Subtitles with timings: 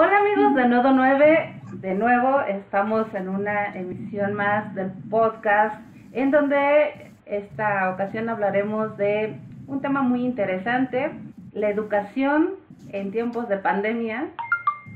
[0.00, 5.74] Hola amigos de Nodo 9, de nuevo estamos en una emisión más del podcast
[6.12, 11.10] en donde esta ocasión hablaremos de un tema muy interesante,
[11.52, 12.50] la educación
[12.90, 14.28] en tiempos de pandemia,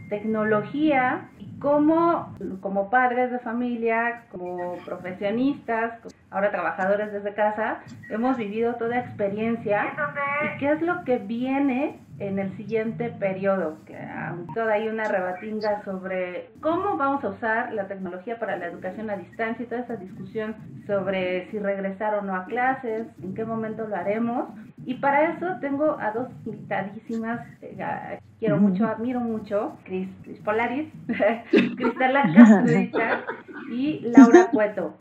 [0.09, 5.95] tecnología y cómo como padres de familia, como profesionistas,
[6.31, 9.95] ahora trabajadores desde casa, hemos vivido toda experiencia
[10.45, 13.97] y qué es lo que viene en el siguiente periodo, que
[14.55, 19.17] toda hay una rebatinga sobre cómo vamos a usar la tecnología para la educación a
[19.17, 20.55] distancia y toda esa discusión
[20.87, 24.51] sobre si regresar o no a clases, en qué momento lo haremos.
[24.85, 30.09] Y para eso tengo a dos invitadísimas, eh, quiero mucho, admiro mucho, Cris,
[30.45, 30.93] Polaris,
[31.51, 33.25] Cristela Castrita
[33.71, 34.97] y Laura Cueto.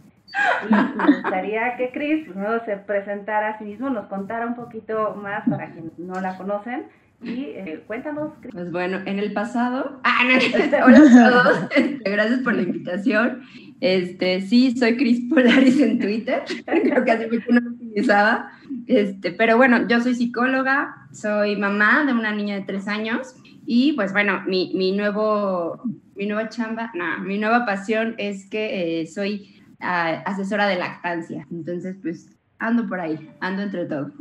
[0.69, 5.15] Y me gustaría que Cris primero se presentara a sí mismo, nos contara un poquito
[5.15, 6.85] más para quienes no la conocen
[7.23, 8.33] y eh, cuéntanos.
[8.51, 9.99] Pues bueno, en el pasado.
[10.21, 10.23] Ah,
[10.85, 11.57] hola a todos.
[11.75, 13.41] Este, gracias por la invitación.
[13.79, 16.43] Este, sí, soy Cris Polaris en Twitter.
[16.65, 18.51] Creo que hace mucho no lo utilizaba.
[18.87, 23.35] Este, pero bueno, yo soy psicóloga, soy mamá de una niña de tres años.
[23.65, 25.81] Y pues bueno, mi, mi nuevo,
[26.15, 31.47] mi nueva chamba, no, mi nueva pasión es que eh, soy ah, asesora de lactancia.
[31.51, 34.11] Entonces, pues ando por ahí, ando entre todo.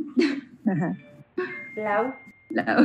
[1.75, 2.13] Lau.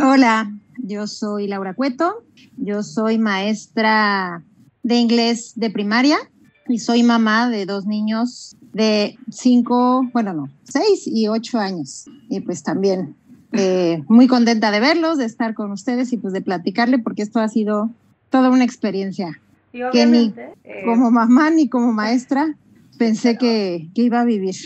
[0.02, 2.24] Hola, yo soy Laura Cueto,
[2.56, 4.42] yo soy maestra
[4.82, 6.18] de inglés de primaria
[6.68, 12.04] y soy mamá de dos niños de cinco, bueno, no, seis y ocho años.
[12.28, 13.16] Y pues también
[13.52, 17.40] eh, muy contenta de verlos, de estar con ustedes y pues de platicarle porque esto
[17.40, 17.90] ha sido
[18.30, 19.40] toda una experiencia
[19.92, 20.32] que ni
[20.64, 22.54] eh, como mamá ni como maestra
[22.98, 24.56] pensé que, iba a vivir.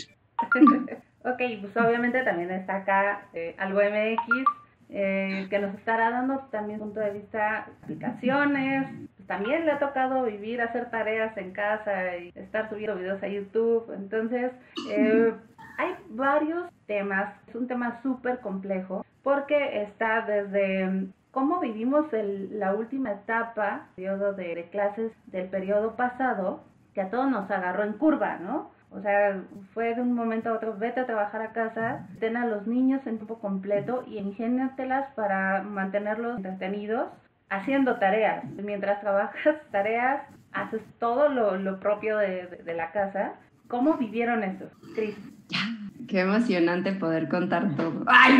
[1.23, 4.60] ok, pues obviamente también está acá eh, algo MX
[4.93, 9.09] eh, que nos estará dando también punto de vista aplicaciones.
[9.25, 13.89] También le ha tocado vivir, hacer tareas en casa y estar subiendo videos a YouTube.
[13.95, 14.51] Entonces,
[14.89, 15.33] eh,
[15.77, 17.33] hay varios temas.
[17.47, 24.33] Es un tema súper complejo porque está desde cómo vivimos el, la última etapa, periodo
[24.33, 28.71] de, de clases del periodo pasado, que a todos nos agarró en curva, ¿no?
[28.91, 29.41] O sea,
[29.73, 33.01] fue de un momento a otro, vete a trabajar a casa, ten a los niños
[33.05, 37.07] en tiempo completo y ingéniatelas para mantenerlos entretenidos
[37.49, 38.43] haciendo tareas.
[38.61, 43.33] Mientras trabajas tareas, haces todo lo, propio de, la casa.
[43.67, 45.15] ¿Cómo vivieron eso, Cris?
[46.09, 48.03] Qué emocionante poder contar todo.
[48.07, 48.37] ¡Ay!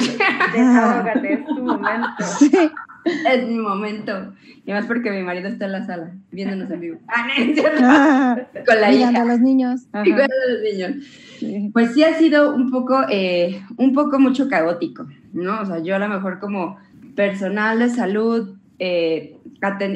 [0.52, 2.26] Desahógate, es tu momento.
[3.06, 4.34] Es mi momento.
[4.66, 7.00] Y más porque mi marido está en la sala, viéndonos en vivo.
[7.08, 9.22] Ah, con la hija.
[9.22, 9.88] a los niños.
[9.92, 11.72] a los niños.
[11.74, 15.62] Pues sí ha sido un poco, eh, un poco mucho caótico, ¿no?
[15.62, 16.78] O sea, yo a lo mejor como
[17.16, 19.38] personal de salud, eh,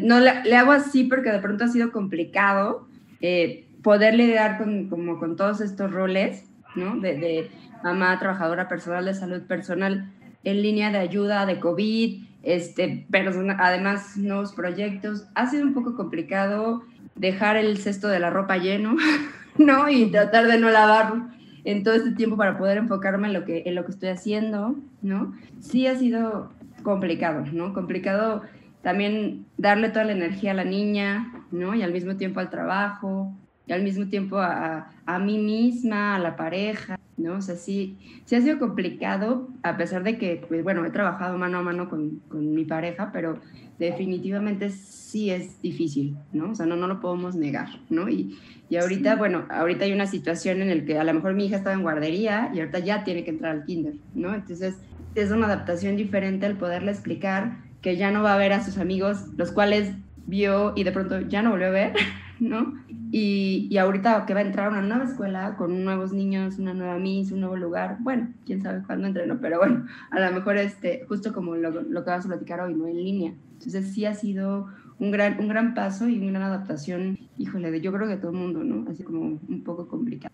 [0.04, 2.88] no le, hago así porque de pronto ha sido complicado
[3.22, 6.46] eh, poder lidiar con, como con todos estos roles,
[6.76, 6.98] ¿no?
[6.98, 7.52] De, de
[7.84, 10.12] mamá, trabajadora personal de salud personal
[10.44, 15.28] en línea de ayuda de COVID, este, pero además nuevos proyectos.
[15.36, 16.84] Ha sido un poco complicado
[17.16, 18.96] dejar el cesto de la ropa lleno,
[19.58, 19.90] ¿no?
[19.90, 21.28] Y tratar de no lavarlo
[21.64, 24.76] en todo este tiempo para poder enfocarme en lo que, en lo que estoy haciendo,
[25.02, 25.34] ¿no?
[25.60, 26.52] Sí ha sido
[26.84, 27.74] complicado, ¿no?
[27.74, 28.44] Complicado
[28.84, 31.74] también darle toda la energía a la niña, ¿no?
[31.74, 33.34] Y al mismo tiempo al trabajo,
[33.68, 37.38] y al mismo tiempo a, a mí misma, a la pareja, ¿no?
[37.38, 41.38] O sea, sí, sí ha sido complicado, a pesar de que, pues, bueno, he trabajado
[41.38, 43.40] mano a mano con, con, mi pareja, pero
[43.80, 46.52] definitivamente sí es difícil, ¿no?
[46.52, 48.10] O sea, no, no lo podemos negar, ¿no?
[48.10, 48.38] Y,
[48.70, 51.58] y ahorita, bueno, ahorita hay una situación en la que a lo mejor mi hija
[51.58, 54.34] estaba en guardería y ahorita ya tiene que entrar al kinder, ¿no?
[54.34, 54.76] Entonces,
[55.16, 58.78] es una adaptación diferente el poderle explicar que ya no va a ver a sus
[58.78, 59.94] amigos, los cuales
[60.26, 61.94] vio y de pronto ya no volvió a ver,
[62.40, 62.74] ¿no?
[63.12, 66.74] Y, y, ahorita que va a entrar a una nueva escuela con nuevos niños, una
[66.74, 70.58] nueva Miss, un nuevo lugar, bueno, quién sabe cuándo entreno, pero bueno, a lo mejor
[70.58, 72.88] este, justo como lo, lo que vas a platicar hoy, ¿no?
[72.88, 73.34] En línea.
[73.54, 74.68] Entonces sí ha sido
[75.00, 78.32] un gran, un gran paso y una gran adaptación, híjole, de yo creo que todo
[78.32, 78.90] el mundo, ¿no?
[78.90, 80.34] Así como un poco complicado.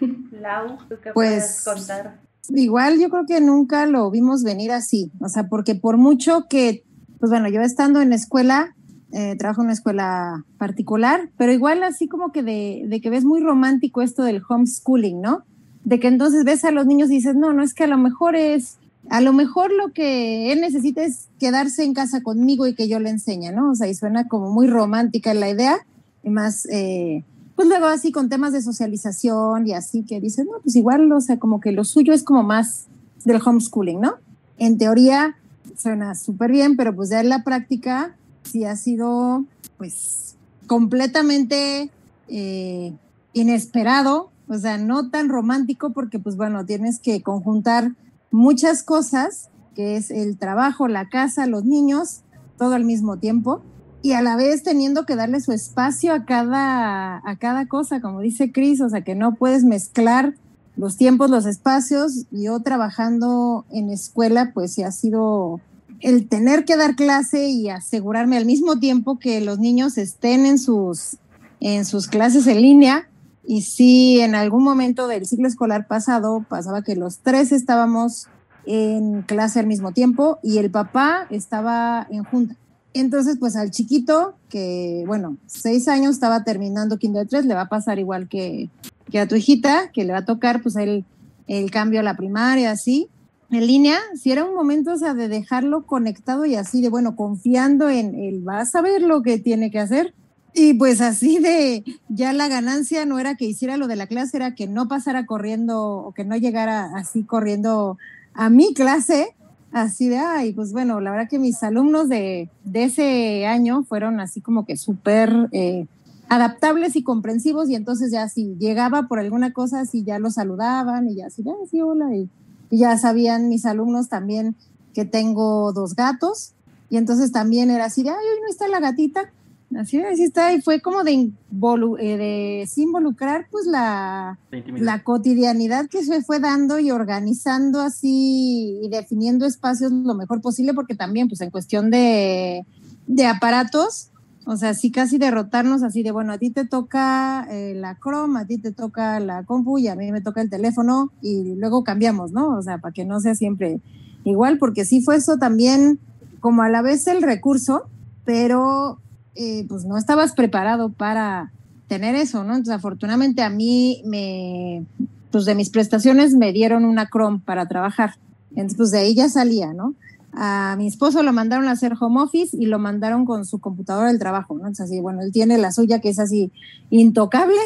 [0.32, 2.20] Lau, ¿tú qué pues, puedes contar?
[2.50, 6.84] Igual yo creo que nunca lo vimos venir así, o sea, porque por mucho que,
[7.18, 8.74] pues bueno, yo estando en escuela,
[9.12, 13.24] eh, trabajo en una escuela particular, pero igual así como que de, de, que ves
[13.24, 15.44] muy romántico esto del homeschooling, ¿no?
[15.84, 17.96] De que entonces ves a los niños y dices, no, no es que a lo
[17.96, 18.76] mejor es,
[19.08, 23.00] a lo mejor lo que él necesita es quedarse en casa conmigo y que yo
[23.00, 23.70] le enseñe, ¿no?
[23.70, 25.78] O sea, y suena como muy romántica la idea,
[26.22, 27.24] y más, eh,
[27.56, 31.20] pues luego así con temas de socialización y así que dices, no, pues igual, o
[31.22, 32.88] sea, como que lo suyo es como más
[33.24, 34.16] del homeschooling, ¿no?
[34.58, 35.36] En teoría
[35.76, 38.14] suena súper bien, pero pues ya en la práctica
[38.44, 39.44] sí ha sido
[39.76, 40.36] pues
[40.66, 41.90] completamente
[42.28, 42.92] eh,
[43.32, 47.92] inesperado, o sea, no tan romántico porque pues bueno, tienes que conjuntar
[48.30, 52.22] muchas cosas, que es el trabajo, la casa, los niños,
[52.56, 53.62] todo al mismo tiempo
[54.02, 58.20] y a la vez teniendo que darle su espacio a cada, a cada cosa, como
[58.20, 60.34] dice Cris, o sea, que no puedes mezclar
[60.76, 62.26] los tiempos, los espacios.
[62.30, 65.60] Yo trabajando en escuela, pues sí ha sido
[66.00, 70.58] el tener que dar clase y asegurarme al mismo tiempo que los niños estén en
[70.58, 71.16] sus,
[71.60, 73.08] en sus clases en línea.
[73.46, 78.26] Y sí, en algún momento del ciclo escolar pasado pasaba que los tres estábamos
[78.66, 82.56] en clase al mismo tiempo y el papá estaba en junta.
[82.92, 87.68] Entonces, pues al chiquito, que bueno, seis años estaba terminando kinder 3, le va a
[87.68, 88.70] pasar igual que,
[89.10, 91.04] que a tu hijita, que le va a tocar pues el,
[91.46, 93.08] el cambio a la primaria, así,
[93.50, 98.14] en línea, si era un momento, de dejarlo conectado y así de, bueno, confiando en
[98.14, 100.14] él, va a saber lo que tiene que hacer.
[100.54, 104.36] Y pues así de, ya la ganancia no era que hiciera lo de la clase,
[104.36, 107.96] era que no pasara corriendo o que no llegara así corriendo
[108.34, 109.34] a mi clase,
[109.72, 114.20] así de, ay, pues bueno, la verdad que mis alumnos de, de ese año fueron
[114.20, 115.86] así como que súper eh,
[116.28, 121.08] adaptables y comprensivos y entonces ya si llegaba por alguna cosa, así ya lo saludaban
[121.08, 122.28] y ya así, ay, sí, hola, y,
[122.70, 124.56] ya sabían mis alumnos también
[124.94, 126.52] que tengo dos gatos
[126.90, 129.30] y entonces también era así de, ay, hoy no está la gatita,
[129.76, 136.02] Así, así está, y fue como de, eh, de involucrar pues la, la, cotidianidad que
[136.04, 141.42] se fue dando y organizando así y definiendo espacios lo mejor posible, porque también pues
[141.42, 142.64] en cuestión de,
[143.06, 144.08] de aparatos,
[144.50, 148.40] o sea, sí casi derrotarnos así de, bueno, a ti te toca eh, la Chrome,
[148.40, 151.84] a ti te toca la compu y a mí me toca el teléfono y luego
[151.84, 152.56] cambiamos, ¿no?
[152.56, 153.82] O sea, para que no sea siempre
[154.24, 155.98] igual, porque sí fue eso también
[156.40, 157.90] como a la vez el recurso,
[158.24, 158.98] pero
[159.34, 161.52] eh, pues no estabas preparado para
[161.86, 162.54] tener eso, ¿no?
[162.54, 164.86] Entonces, afortunadamente a mí me,
[165.30, 168.14] pues de mis prestaciones me dieron una Chrome para trabajar.
[168.52, 169.94] Entonces, pues de ahí ya salía, ¿no?
[170.32, 174.08] A mi esposo lo mandaron a hacer home office y lo mandaron con su computadora
[174.08, 174.60] del trabajo, ¿no?
[174.60, 176.52] Entonces, así, bueno, él tiene la suya que es así
[176.90, 177.58] intocable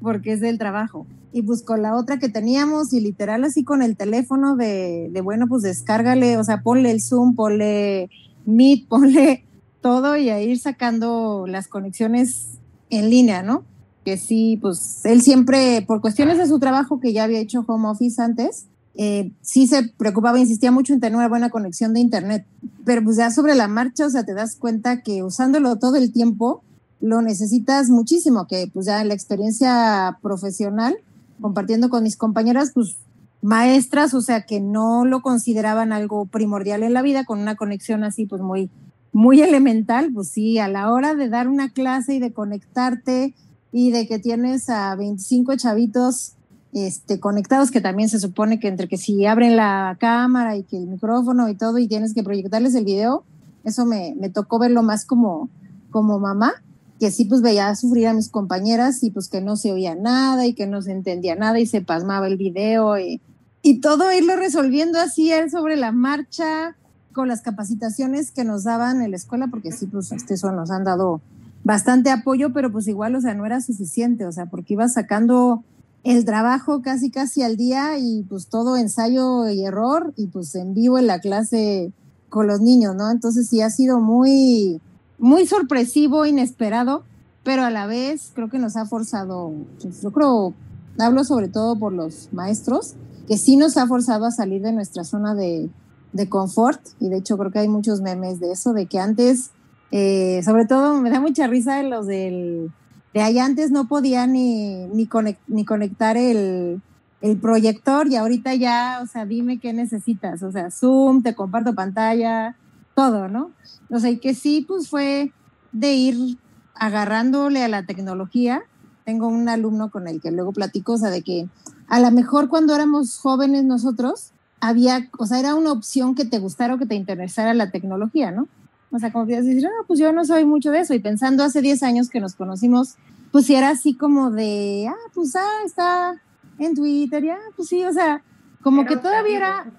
[0.00, 1.06] porque es del trabajo.
[1.32, 5.20] Y pues con la otra que teníamos y literal así con el teléfono de, de
[5.20, 8.10] bueno, pues descárgale, o sea, ponle el Zoom, ponle
[8.46, 9.44] Meet, ponle
[9.80, 12.58] todo y a ir sacando las conexiones
[12.90, 13.64] en línea, ¿no?
[14.04, 17.88] Que sí, pues él siempre, por cuestiones de su trabajo que ya había hecho home
[17.88, 18.66] office antes,
[19.00, 22.44] eh, sí se preocupaba, insistía mucho en tener una buena conexión de internet,
[22.84, 26.12] pero pues ya sobre la marcha, o sea, te das cuenta que usándolo todo el
[26.12, 26.64] tiempo,
[27.00, 30.96] lo necesitas muchísimo, que pues ya la experiencia profesional,
[31.40, 32.96] compartiendo con mis compañeras, pues
[33.40, 38.02] maestras, o sea, que no lo consideraban algo primordial en la vida, con una conexión
[38.02, 38.68] así, pues muy,
[39.12, 43.36] muy elemental, pues sí, a la hora de dar una clase y de conectarte
[43.70, 46.32] y de que tienes a 25 chavitos
[46.72, 50.76] este, conectados, que también se supone que entre que si abren la cámara y que
[50.76, 53.24] el micrófono y todo y tienes que proyectarles el video,
[53.64, 55.48] eso me, me tocó verlo más como,
[55.90, 56.52] como mamá,
[57.00, 60.46] que sí pues veía sufrir a mis compañeras y pues que no se oía nada
[60.46, 63.20] y que no se entendía nada y se pasmaba el video y,
[63.62, 66.76] y todo irlo resolviendo así él sobre la marcha,
[67.12, 70.70] con las capacitaciones que nos daban en la escuela, porque sí, pues este, eso nos
[70.70, 71.20] han dado
[71.64, 75.64] bastante apoyo, pero pues igual, o sea, no era suficiente, o sea, porque iba sacando
[76.08, 80.72] el trabajo casi casi al día y pues todo ensayo y error y pues en
[80.72, 81.92] vivo en la clase
[82.30, 83.10] con los niños, ¿no?
[83.10, 84.80] Entonces sí ha sido muy,
[85.18, 87.02] muy sorpresivo, inesperado,
[87.44, 90.54] pero a la vez creo que nos ha forzado, pues, yo creo,
[90.98, 92.94] hablo sobre todo por los maestros,
[93.26, 95.68] que sí nos ha forzado a salir de nuestra zona de,
[96.14, 99.50] de confort y de hecho creo que hay muchos memes de eso, de que antes,
[99.90, 102.72] eh, sobre todo me da mucha risa los del,
[103.20, 105.08] ahí antes no podía ni, ni,
[105.46, 106.82] ni conectar el,
[107.20, 111.74] el, proyector y ahorita ya, o sea, dime qué necesitas, o sea, Zoom, te comparto
[111.74, 112.56] pantalla,
[112.94, 113.52] todo, ¿no?
[113.90, 115.32] O sea, y que sí, pues fue
[115.72, 116.38] de ir
[116.74, 118.62] agarrándole a la tecnología.
[119.04, 121.48] Tengo un alumno con el que luego platico, o sea, de que
[121.88, 126.38] a lo mejor cuando éramos jóvenes nosotros, había, o sea, era una opción que te
[126.38, 128.48] gustara o que te interesara la tecnología, ¿no?
[128.90, 130.94] O sea, como que decir, no, pues yo no soy mucho de eso.
[130.94, 132.96] Y pensando hace 10 años que nos conocimos,
[133.30, 136.20] pues sí era así como de, ah, pues ah, está
[136.58, 138.22] en Twitter, ya, pues sí, o sea,
[138.62, 139.72] como que todavía era,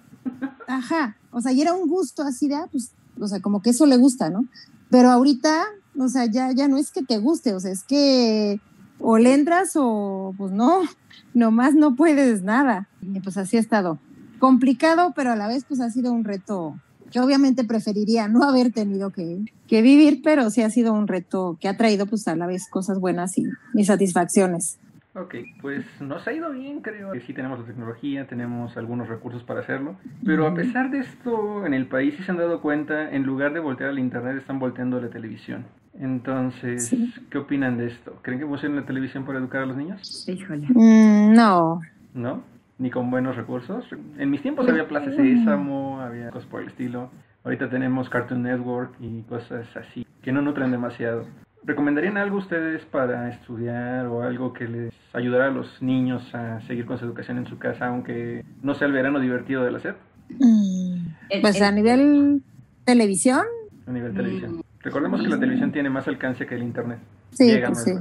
[0.67, 3.71] ajá, o sea, y era un gusto así de, ah, pues, o sea, como que
[3.71, 4.45] eso le gusta, ¿no?
[4.89, 5.65] Pero ahorita,
[5.97, 8.61] o sea, ya, ya no es que te guste, o sea, es que
[8.99, 10.81] o le entras o pues no,
[11.33, 12.87] nomás no puedes nada.
[13.01, 13.99] Y pues así ha estado
[14.39, 16.75] complicado, pero a la vez pues ha sido un reto
[17.11, 21.57] que obviamente preferiría no haber tenido que, que, vivir, pero sí ha sido un reto
[21.59, 24.79] que ha traído pues a la vez cosas buenas y, y satisfacciones.
[25.15, 27.11] Ok, pues nos ha ido bien, creo.
[27.25, 31.73] Sí tenemos la tecnología, tenemos algunos recursos para hacerlo, pero a pesar de esto, en
[31.73, 34.97] el país sí se han dado cuenta, en lugar de voltear al Internet, están volteando
[34.97, 35.65] a la televisión.
[35.99, 36.95] Entonces,
[37.29, 38.19] ¿qué opinan de esto?
[38.21, 40.29] ¿Creen que usen la televisión para educar a los niños?
[40.29, 40.67] Híjole.
[40.69, 41.81] Mm, no.
[42.13, 42.43] ¿No?
[42.79, 43.85] ¿Ni con buenos recursos?
[44.17, 47.11] En mis tiempos había Plaza Sésamo, había cosas por el estilo.
[47.43, 51.25] Ahorita tenemos Cartoon Network y cosas así, que no nutren demasiado.
[51.65, 56.85] ¿Recomendarían algo ustedes para estudiar o algo que les ayudara a los niños a seguir
[56.85, 59.97] con su educación en su casa, aunque no sea el verano divertido de la SEP?
[60.39, 62.41] Mm, pues a nivel
[62.85, 63.43] televisión.
[63.87, 64.63] A nivel televisión.
[64.81, 66.99] Recordemos que la televisión tiene más alcance que el Internet.
[67.31, 67.91] Sí, pues, sí.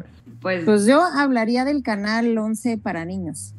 [0.40, 3.54] Pues, pues, yo hablaría del canal 11 para niños,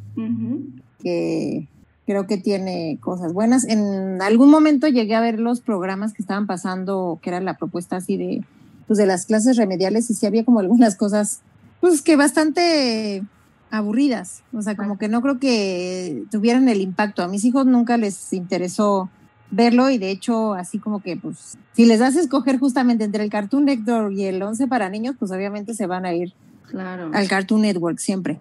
[1.01, 1.67] que
[2.05, 3.65] creo que tiene cosas buenas.
[3.65, 7.97] En algún momento llegué a ver los programas que estaban pasando, que era la propuesta
[7.97, 8.43] así de
[8.87, 11.41] pues de las clases remediales y sí había como algunas cosas,
[11.79, 13.23] pues que bastante
[13.69, 17.21] aburridas, o sea, como que no creo que tuvieran el impacto.
[17.21, 19.11] A mis hijos nunca les interesó
[19.51, 23.23] verlo y de hecho así como que pues si les das a escoger justamente entre
[23.23, 26.33] el Cartoon Network y el 11 para niños, pues obviamente se van a ir
[26.67, 27.11] claro.
[27.13, 28.39] al Cartoon Network siempre.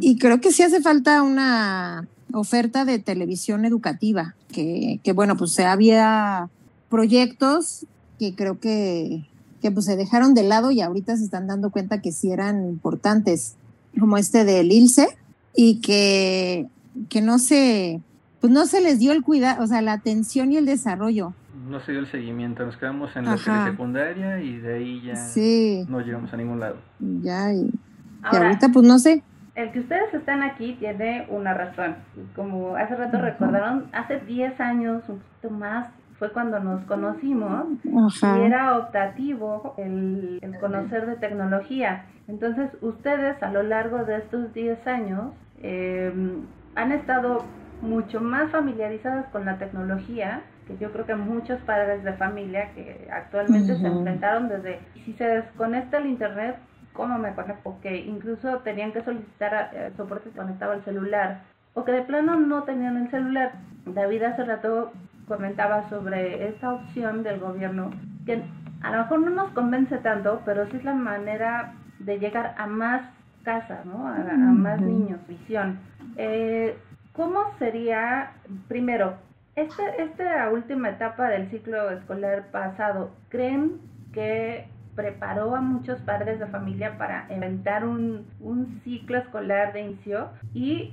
[0.00, 5.58] Y creo que sí hace falta una oferta de televisión educativa, que, que bueno, pues
[5.60, 6.48] había
[6.88, 7.86] proyectos
[8.18, 9.24] que creo que
[9.62, 12.68] que pues se dejaron de lado y ahorita se están dando cuenta que sí eran
[12.68, 13.54] importantes,
[13.98, 15.16] como este del ILSE,
[15.54, 16.66] y que,
[17.08, 18.00] que no se,
[18.40, 21.32] pues no se les dio el cuidado, o sea, la atención y el desarrollo.
[21.68, 26.00] No se dio el seguimiento, nos quedamos en la secundaria y de ahí ya no
[26.00, 26.76] llegamos a ningún lado.
[26.98, 27.70] Ya, y,
[28.24, 29.22] ahorita pues no sé.
[29.54, 31.96] El que ustedes están aquí tiene una razón.
[32.34, 38.40] Como hace rato recordaron, hace 10 años, un poquito más, fue cuando nos conocimos y
[38.44, 42.04] era optativo el, conocer de tecnología.
[42.28, 47.44] Entonces ustedes a lo largo de estos 10 años em, han estado
[47.80, 53.08] mucho más familiarizadas con la tecnología que yo creo que muchos padres de familia que
[53.12, 56.56] actualmente se enfrentaron desde si se desconecta el internet
[56.92, 61.42] cómo me conecto que incluso tenían que solicitar eh, soporte si conectaba el celular
[61.74, 63.52] o que de plano no tenían el celular
[63.86, 64.92] David hace rato
[65.26, 67.90] comentaba sobre esta opción del gobierno,
[68.26, 68.42] que
[68.82, 72.66] a lo mejor no nos convence tanto, pero sí es la manera de llegar a
[72.66, 73.02] más
[73.44, 74.06] casas, ¿no?
[74.06, 75.78] a, más niños, visión.
[76.16, 76.76] Eh,
[77.12, 78.32] ¿Cómo sería,
[78.68, 79.14] primero,
[79.54, 83.80] este, esta última etapa del ciclo escolar pasado, ¿creen
[84.12, 90.28] que preparó a muchos padres de familia para inventar un, un ciclo escolar de inicio?
[90.54, 90.92] Y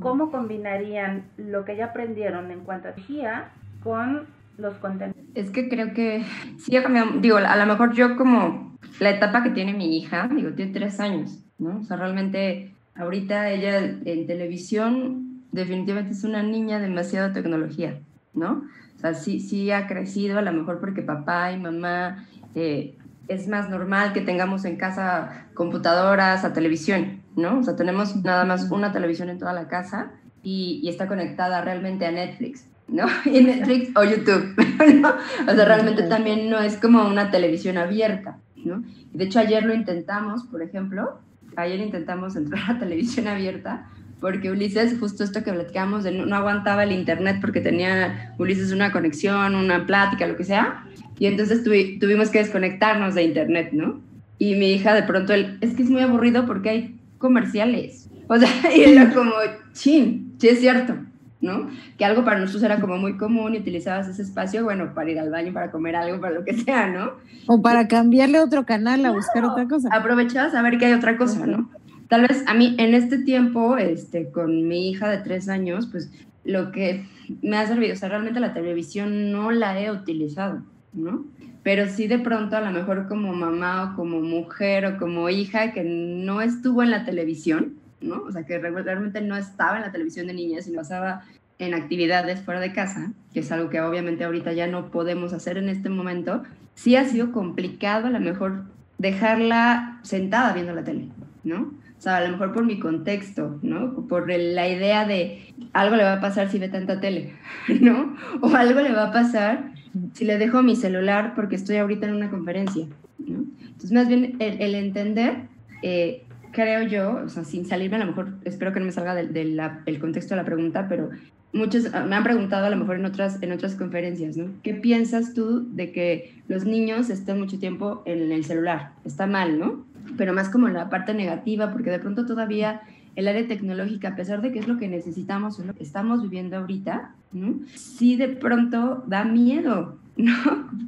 [0.00, 3.50] ¿Cómo combinarían lo que ya aprendieron en cuanto a tecnología
[3.82, 5.20] con los contenidos?
[5.34, 6.24] Es que creo que
[6.58, 10.28] sí ha cambiado, digo, a lo mejor yo como la etapa que tiene mi hija,
[10.34, 11.78] digo, tiene tres años, ¿no?
[11.78, 17.98] O sea, realmente ahorita ella en televisión definitivamente es una niña demasiado tecnología,
[18.34, 18.64] ¿no?
[18.98, 22.26] O sea, sí, sí ha crecido, a lo mejor porque papá y mamá
[22.56, 22.96] eh,
[23.28, 27.60] es más normal que tengamos en casa computadoras, a televisión, ¿no?
[27.60, 30.10] O sea, tenemos nada más una televisión en toda la casa
[30.42, 33.06] y, está conectada realmente a Netflix, ¿no?
[33.24, 34.56] Y Netflix o YouTube,
[35.00, 35.10] ¿no?
[35.46, 38.82] O sea, realmente también no es como una televisión abierta, ¿no?
[39.12, 41.20] De hecho, ayer lo intentamos, por ejemplo,
[41.54, 43.86] ayer intentamos entrar a televisión abierta
[44.20, 48.92] porque Ulises, justo esto que platicamos, de no, aguantaba el internet porque tenía Ulises una
[48.92, 50.84] conexión, una plática, lo que sea,
[51.18, 54.00] y entonces tuvimos que desconectarnos de internet, ¿no?
[54.38, 58.08] Y mi hija de pronto, es que es muy aburrido porque hay comerciales.
[58.28, 59.32] O sea, y era como,
[59.72, 60.94] chin, sí es cierto,
[61.40, 61.68] ¿no?
[61.96, 65.18] Que algo para nosotros era como muy común y utilizabas ese espacio, bueno, para ir
[65.18, 67.12] al baño, para comer algo, para lo que sea, ¿no?
[67.46, 69.88] O para cambiarle otro canal a buscar otra cosa.
[69.92, 71.70] Aprovechabas a ver que hay otra cosa, ¿no?
[72.08, 76.10] Tal vez a mí en este tiempo, este, con mi hija de tres años, pues
[76.44, 77.06] lo que
[77.42, 80.62] me ha servido, o sea, realmente la televisión no la he utilizado.
[80.92, 81.24] ¿no?
[81.62, 85.72] Pero sí de pronto a lo mejor como mamá o como mujer o como hija
[85.72, 88.22] que no estuvo en la televisión, ¿no?
[88.22, 91.22] O sea, que realmente no estaba en la televisión de niñas, sino pasaba
[91.58, 95.58] en actividades fuera de casa, que es algo que obviamente ahorita ya no podemos hacer
[95.58, 98.62] en este momento, sí ha sido complicado a lo mejor
[98.98, 101.08] dejarla sentada viendo la tele,
[101.42, 101.72] ¿no?
[101.98, 104.06] O sea, a lo mejor por mi contexto, ¿no?
[104.06, 107.32] Por la idea de algo le va a pasar si ve tanta tele,
[107.80, 108.14] ¿no?
[108.40, 109.72] O algo le va a pasar
[110.12, 112.86] si le dejo mi celular porque estoy ahorita en una conferencia,
[113.18, 113.44] ¿no?
[113.60, 115.48] Entonces, más bien el, entender,
[115.82, 119.14] eh, creo yo, o sea, sin salirme, a lo mejor espero que no me salga
[119.14, 121.10] del, contexto de la pregunta, pero
[121.52, 124.50] muchos ah, me han preguntado a lo mejor en otras, en otras conferencias, ¿no?
[124.62, 128.92] ¿Qué piensas tú de que los niños estén mucho tiempo en el celular?
[129.04, 129.84] Está mal, ¿no?
[130.16, 132.80] Pero más como la parte negativa, porque de pronto todavía
[133.16, 136.22] el área tecnológica, a pesar de que es lo que necesitamos, es lo que estamos
[136.22, 137.56] viviendo ahorita, ¿no?
[137.74, 140.34] sí de pronto da miedo, ¿no?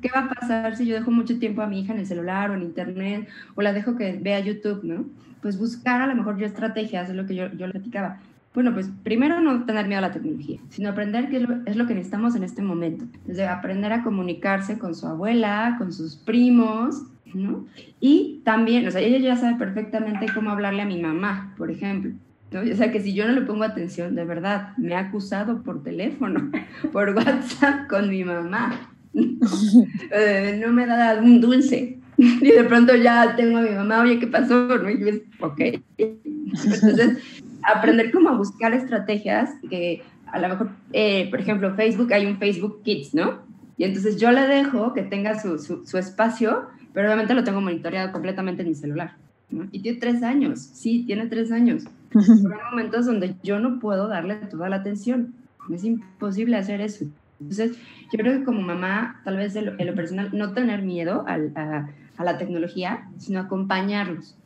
[0.00, 2.50] ¿Qué va a pasar si yo dejo mucho tiempo a mi hija en el celular
[2.50, 5.05] o en internet o la dejo que vea YouTube, ¿no?
[5.43, 8.21] Pues buscar a lo mejor yo estrategias, es lo que yo, yo platicaba
[8.53, 11.37] bueno, pues primero no tener miedo a la tecnología, sino aprender qué
[11.67, 13.05] es lo, que necesitamos en este momento.
[13.25, 17.67] Desde aprender a comunicarse con su abuela, con sus primos, ¿no?
[18.01, 22.13] Y también, o sea, ella ya sabe perfectamente cómo hablarle a mi mamá, por ejemplo.
[22.51, 22.61] ¿no?
[22.61, 25.83] O sea, que si yo no le pongo atención, de verdad, me ha acusado por
[25.83, 26.51] teléfono,
[26.93, 28.89] por WhatsApp con mi mamá.
[30.13, 31.99] Eh, no me da un dulce.
[32.17, 34.55] Y de pronto ya tengo a mi mamá, oye, ¿qué pasó?
[34.55, 34.91] ¿No?
[34.91, 35.07] Y yo,
[35.41, 35.61] ok.
[35.97, 37.19] Entonces,
[37.63, 42.39] aprender cómo a buscar estrategias que a lo mejor, eh, por ejemplo, Facebook, hay un
[42.39, 43.41] Facebook Kids, ¿no?
[43.77, 48.13] Y entonces yo le dejo que tenga su, su, espacio, pero obviamente lo tengo monitoreado
[48.13, 49.15] completamente en mi celular.
[49.51, 49.69] ¿no?
[49.73, 51.85] Y tiene tres años, sí, tiene tres años.
[52.11, 55.35] Pero hay momentos donde yo no puedo darle toda la atención.
[55.73, 57.05] Es imposible hacer eso.
[57.41, 57.77] Entonces,
[58.13, 61.91] yo creo que como mamá, tal vez en lo, personal, no tener miedo a, a,
[62.17, 64.37] a la tecnología, sino acompañarlos.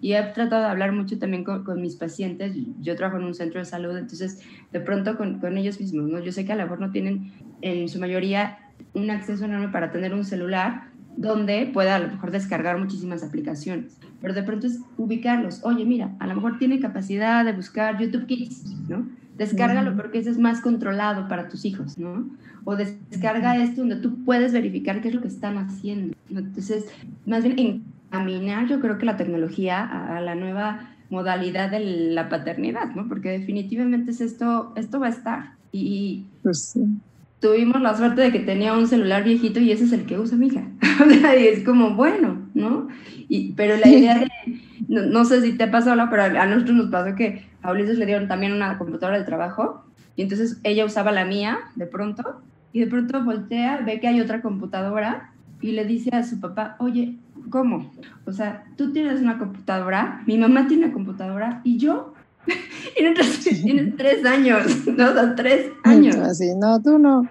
[0.00, 2.54] Y he tratado de hablar mucho también con, mis pacientes.
[2.80, 6.20] Yo trabajo en un centro de salud, entonces de pronto con, con, ellos mismos, ¿no?
[6.20, 8.58] Yo sé que a lo mejor no tienen en su mayoría
[8.94, 10.84] un acceso enorme para tener un celular
[11.16, 15.60] donde pueda a lo mejor descargar muchísimas aplicaciones, pero de pronto es ubicarlos.
[15.64, 19.06] Oye, mira, a lo mejor tiene capacidad de buscar YouTube Kids, ¿no?
[19.36, 22.28] Descárgalo porque ese es más controlado para tus hijos, ¿no?
[22.64, 26.14] O descarga esto donde tú puedes verificar qué es lo que están haciendo.
[26.30, 26.86] Entonces,
[27.26, 31.80] más bien en caminar, yo creo que la tecnología a, la nueva modalidad de
[32.12, 33.08] la paternidad, ¿no?
[33.08, 35.52] Porque definitivamente es esto, esto va a estar.
[35.72, 36.78] Y pues
[37.42, 40.38] tuvimos la suerte de que tenía un celular viejito y ese es el que usa
[40.38, 40.62] mi hija.
[41.38, 42.88] y es como, bueno, ¿no?
[43.28, 44.30] Y, pero la idea de,
[44.88, 48.28] no, sé si te pasó, pero a nosotros nos pasó que a Ulises le dieron
[48.28, 52.40] también una computadora de trabajo y entonces ella usaba la mía de pronto
[52.72, 56.76] y de pronto voltea, ve que hay otra computadora y le dice a su papá,
[56.78, 57.16] oye,
[57.50, 57.92] ¿cómo?
[58.24, 62.14] O sea, tú tienes una computadora, mi mamá tiene una computadora y yo.
[63.62, 65.10] Tienes tres años, ¿no?
[65.10, 66.16] O sea, tres años.
[66.16, 67.28] Así, no, tú no.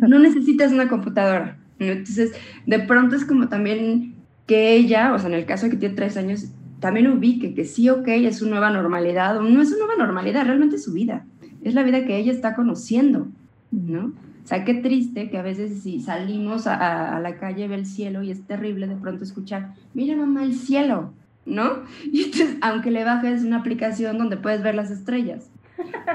[0.00, 1.58] no necesitas una computadora.
[1.78, 2.32] Entonces,
[2.66, 4.14] de pronto es como también
[4.46, 6.46] que ella, o sea, en el caso de que tiene tres años,
[6.80, 10.44] también ubique que sí, ok, es su nueva normalidad, o no es su nueva normalidad,
[10.44, 11.24] realmente es su vida.
[11.62, 13.28] Es la vida que ella está conociendo,
[13.70, 14.06] ¿no?
[14.44, 18.22] O sea, qué triste que a veces si salimos a, la calle, ve el cielo
[18.22, 21.12] y es terrible de pronto escuchar, mira mamá, el cielo,
[21.46, 21.84] ¿no?
[22.12, 25.50] Y entonces, aunque le bajes una aplicación donde puedes ver las estrellas.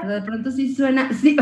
[0.06, 1.36] de pronto sí suena, sí,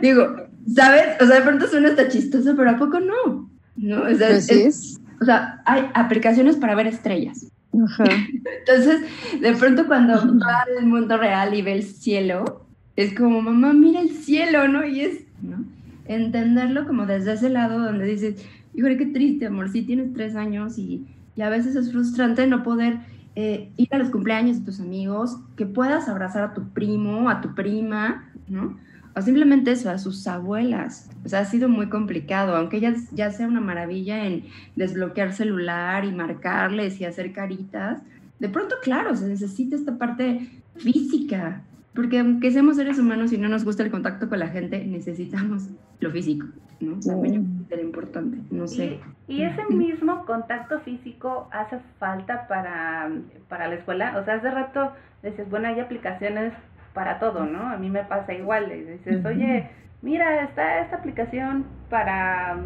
[0.00, 0.36] digo,
[0.74, 1.20] ¿sabes?
[1.20, 3.50] O sea, de pronto suena hasta chistoso, pero ¿a poco no?
[3.76, 4.02] ¿No?
[4.02, 7.46] O sea, es, o sea hay aplicaciones para ver estrellas.
[7.72, 9.02] Entonces,
[9.40, 14.00] de pronto cuando va al mundo real y ve el cielo, es como, mamá, mira
[14.00, 14.84] el cielo, ¿no?
[14.84, 15.64] Y es, ¿no?
[16.08, 20.78] entenderlo como desde ese lado donde dices, híjole, qué triste, amor, sí tienes tres años
[20.78, 22.98] y, y a veces es frustrante no poder
[23.34, 27.40] eh, ir a los cumpleaños de tus amigos, que puedas abrazar a tu primo, a
[27.40, 28.76] tu prima, ¿no?
[29.16, 31.10] O simplemente eso, a sus abuelas.
[31.24, 34.44] O sea, ha sido muy complicado, aunque ya, ya sea una maravilla en
[34.76, 38.00] desbloquear celular y marcarles y hacer caritas.
[38.38, 41.62] De pronto, claro, se necesita esta parte física,
[41.94, 45.64] porque aunque seamos seres humanos y no nos gusta el contacto con la gente, necesitamos
[45.98, 46.46] lo físico,
[46.80, 47.00] ¿no?
[47.00, 49.00] También es importante, no sé.
[49.26, 53.10] ¿Y, ese mismo contacto físico hace falta para,
[53.48, 54.16] para la escuela?
[54.18, 56.52] O sea, hace rato dices, bueno, hay aplicaciones
[56.94, 57.68] para todo, ¿no?
[57.68, 59.68] A mí me pasa igual, dices, oye,
[60.02, 62.56] mira, está esta aplicación para,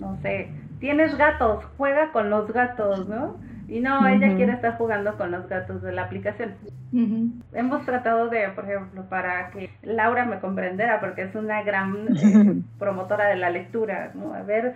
[0.00, 3.38] no sé, tienes gatos, juega con los gatos, ¿no?
[3.70, 6.54] Y no, ella quiere estar jugando con los gatos de la aplicación.
[7.52, 12.62] Hemos tratado de, por ejemplo, para que Laura me comprendiera, porque es una gran eh,
[12.80, 14.34] promotora de la lectura, ¿no?
[14.34, 14.74] A ver,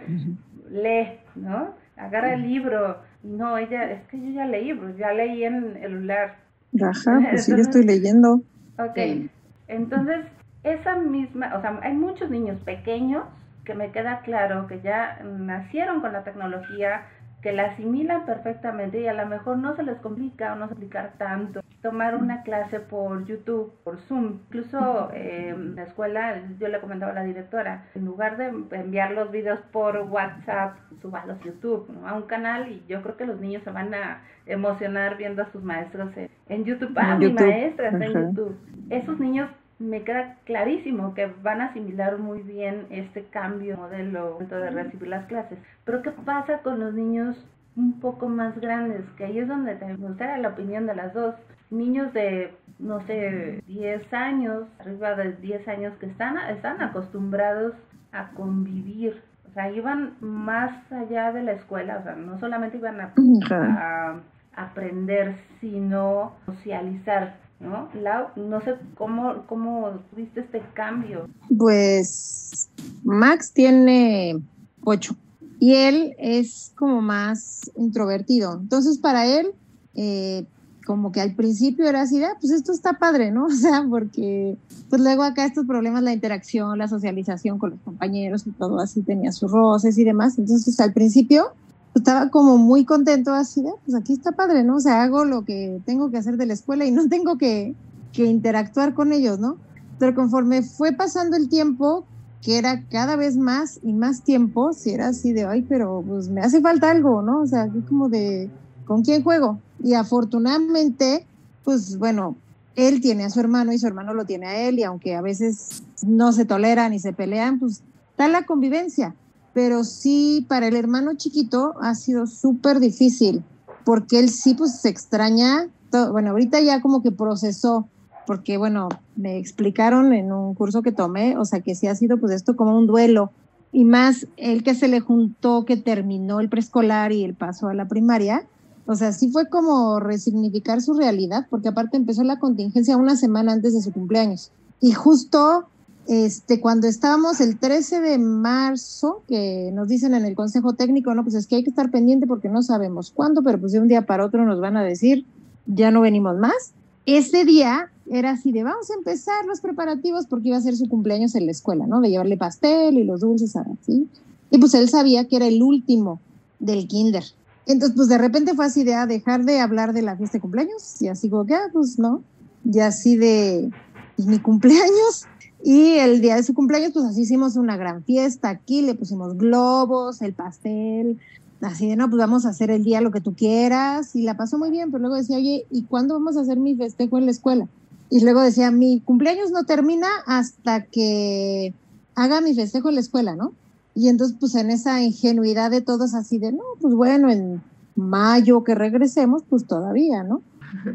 [0.71, 1.75] lee, ¿no?
[1.97, 2.99] Agarra el libro.
[3.25, 6.37] No, ella, es que yo ya leí, pues ya leí en el celular.
[6.81, 8.43] Ajá, pues sí, yo estoy leyendo.
[8.79, 9.29] Ok,
[9.67, 10.21] entonces,
[10.63, 13.25] esa misma, o sea, hay muchos niños pequeños
[13.65, 17.03] que me queda claro que ya nacieron con la tecnología,
[17.45, 20.73] que la asimilan perfectamente y a lo mejor no se les complica o no se
[20.73, 21.61] explicar tanto.
[21.83, 27.13] Tomar una clase por YouTube, por Zoom, incluso eh, en la escuela yo le comentaba
[27.13, 28.47] a la directora, en lugar de
[28.79, 33.27] enviar los videos por WhatsApp, subalos a YouTube, a un canal y yo creo que
[33.27, 36.13] los niños se van a emocionar viendo a sus maestros
[36.49, 36.95] en, YouTube.
[36.97, 38.57] Ah, mi maestra está en YouTube.
[38.89, 44.71] Esos niños me queda clarísimo que van a asimilar muy bien este cambio modelo de
[44.71, 45.59] recibir las clases.
[45.85, 47.37] Pero ¿qué pasa con los niños
[47.77, 49.03] un poco más grandes?
[49.17, 51.35] Que ahí es donde me gustaría la opinión de las dos.
[51.71, 57.75] Niños de, no sé, 10 años, arriba de 10 años que están, están acostumbrados
[58.13, 59.21] a convivir.
[59.49, 63.13] O sea, iban más allá de la escuela, o sea, no solamente iban a,
[63.51, 64.21] a
[64.57, 67.88] aprender, sino socializar ¿no?
[68.37, 71.29] No sé cómo, cómo tuviste este cambio.
[71.57, 72.68] Pues
[73.03, 74.40] Max tiene
[74.85, 75.16] ocho
[75.59, 78.59] y él es como más introvertido.
[78.61, 79.53] Entonces para él,
[79.94, 80.46] eh,
[80.87, 83.46] como que al principio era así, ah, pues esto está padre, ¿no?
[83.46, 84.57] O sea, porque
[84.90, 89.03] pues luego acá estos problemas, la interacción, la socialización con los compañeros y todo así
[89.03, 90.38] tenía sus roces y demás.
[90.38, 91.53] Entonces al principio
[91.95, 94.77] estaba como muy contento así de, pues aquí está padre, ¿no?
[94.77, 97.75] O sea, hago lo que tengo que hacer de la escuela y no tengo que,
[98.13, 99.57] que interactuar con ellos, ¿no?
[99.99, 102.05] Pero conforme fue pasando el tiempo,
[102.43, 106.29] que era cada vez más y más tiempo, si era así de, ay, pero pues
[106.29, 107.41] me hace falta algo, ¿no?
[107.41, 108.51] O sea, como de,
[108.87, 109.61] ¿con quién juego?
[109.83, 111.27] Y afortunadamente,
[111.63, 112.37] pues bueno,
[112.77, 115.23] él tiene a su hermano y su hermano lo tiene a él, y aunque a
[115.23, 119.15] veces no se toleran y se pelean, pues está la convivencia
[119.55, 123.43] pero sí para el hermano chiquito ha sido súper difícil,
[123.85, 125.69] porque él sí pues se extraña,
[126.11, 127.88] bueno, ahorita ya como que procesó,
[128.27, 132.19] porque bueno, me explicaron en un curso que tomé, o sea que sí ha sido
[132.19, 133.31] pues esto como un duelo,
[133.73, 137.75] y más el que se le juntó, que terminó el preescolar y el paso a
[137.75, 138.47] la primaria,
[138.87, 143.53] o sea, sí fue como resignificar su realidad, porque aparte empezó la contingencia una semana
[143.53, 144.51] antes de su cumpleaños.
[144.81, 145.69] Y justo
[146.07, 151.23] este, cuando estábamos el 13 de marzo, que nos dicen en el Consejo Técnico, no,
[151.23, 153.88] pues es que hay que estar pendiente porque no sabemos cuándo, pero pues de un
[153.88, 155.25] día para otro nos van a decir,
[155.67, 156.73] ya no venimos más.
[157.07, 160.88] Ese día era así de, vamos a empezar los preparativos porque iba a ser su
[160.88, 162.01] cumpleaños en la escuela, ¿no?
[162.01, 164.09] De llevarle pastel y los dulces, así.
[164.51, 166.21] Y pues él sabía que era el último
[166.59, 167.25] del kinder.
[167.67, 170.37] Entonces, pues de repente fue así de, a ah, dejar de hablar de la fiesta
[170.37, 172.23] de cumpleaños y así como que, ah, pues no.
[172.64, 173.71] Y así de,
[174.17, 175.27] ¿y mi cumpleaños?
[175.66, 179.38] Y el día de su cumpleaños, pues así hicimos una gran fiesta aquí, le pusimos
[179.38, 181.18] globos, el pastel,
[181.62, 184.14] así de, no, pues vamos a hacer el día lo que tú quieras.
[184.14, 186.77] Y la pasó muy bien, pero luego decía, oye, ¿y cuándo vamos a hacer mi
[186.77, 187.66] festejo en la escuela?
[188.11, 191.72] Y luego decía, mi cumpleaños no termina hasta que
[192.14, 193.55] haga mi festejo en la escuela, ¿no?
[193.94, 197.62] Y entonces, pues en esa ingenuidad de todos así de, no, pues bueno, en
[197.96, 200.42] mayo que regresemos, pues todavía, ¿no?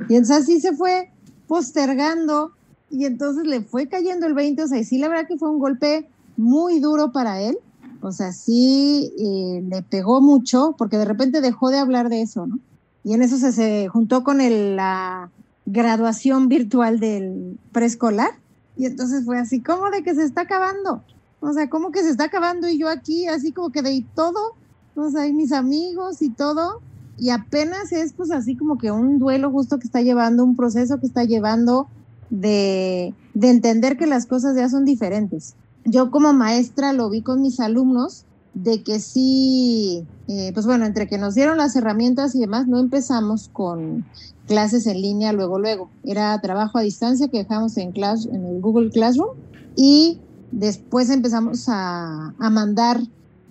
[0.10, 1.10] Y entonces así se fue
[1.48, 2.52] postergando
[2.90, 5.50] y entonces le fue cayendo el 20, o sea, y sí, la verdad que fue
[5.50, 7.58] un golpe muy duro para él,
[8.02, 12.48] o sea, sí eh, le pegó mucho, porque de repente dejó de hablar de eso,
[12.48, 12.60] ¿no?
[13.04, 15.32] Y en eso se, se juntó con el, la
[15.66, 18.32] graduación virtual del preescolar,
[18.78, 21.04] y entonces fue así, ¿cómo de que se está acabando?
[21.42, 22.68] O sea, ¿cómo que se está acabando?
[22.70, 24.56] Y yo aquí, así como que de todo,
[24.96, 26.82] o sea, y mis amigos y todo,
[27.18, 31.00] y apenas es pues así como que un duelo justo que está llevando, un proceso
[31.00, 31.90] que está llevando
[32.30, 35.56] de, entender que las cosas ya son diferentes.
[35.86, 41.08] Yo como maestra lo vi con mis alumnos de que sí, eh, pues bueno, entre
[41.08, 44.06] que nos dieron las herramientas y demás, no empezamos con
[44.48, 45.90] clases en línea luego, luego.
[46.04, 49.38] Era trabajo a distancia que dejamos en, class, en el Google Classroom
[49.76, 50.20] y
[50.52, 53.02] después empezamos a, a mandar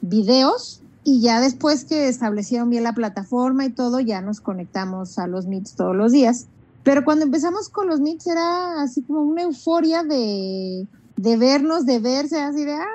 [0.01, 5.27] videos y ya después que establecieron bien la plataforma y todo, ya nos conectamos a
[5.27, 6.49] los Meets todos los días.
[6.85, 10.87] Pero cuando empezamos con los Meets era así como una euforia de,
[11.17, 12.87] de vernos, de verse, así de, ah,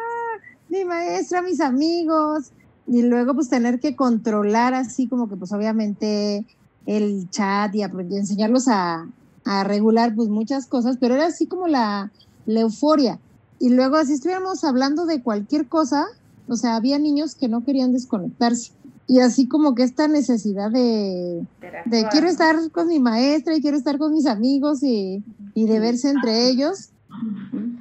[0.69, 2.52] mi maestra, mis amigos.
[2.88, 6.46] Y luego pues tener que controlar así como que pues obviamente
[6.86, 9.08] el chat y, enseñarlos a,
[9.46, 12.12] a, regular pues muchas cosas, pero era así como la,
[12.46, 13.19] la euforia.
[13.60, 16.08] Y luego así estuviéramos hablando de cualquier cosa,
[16.50, 18.74] o sea, había niños que no querían desconectarse
[19.08, 21.46] y así como que esta necesidad de,
[21.86, 25.80] de, quiero estar con mi maestra y quiero estar con mis amigos y, y de
[25.80, 26.89] verse entre ellos.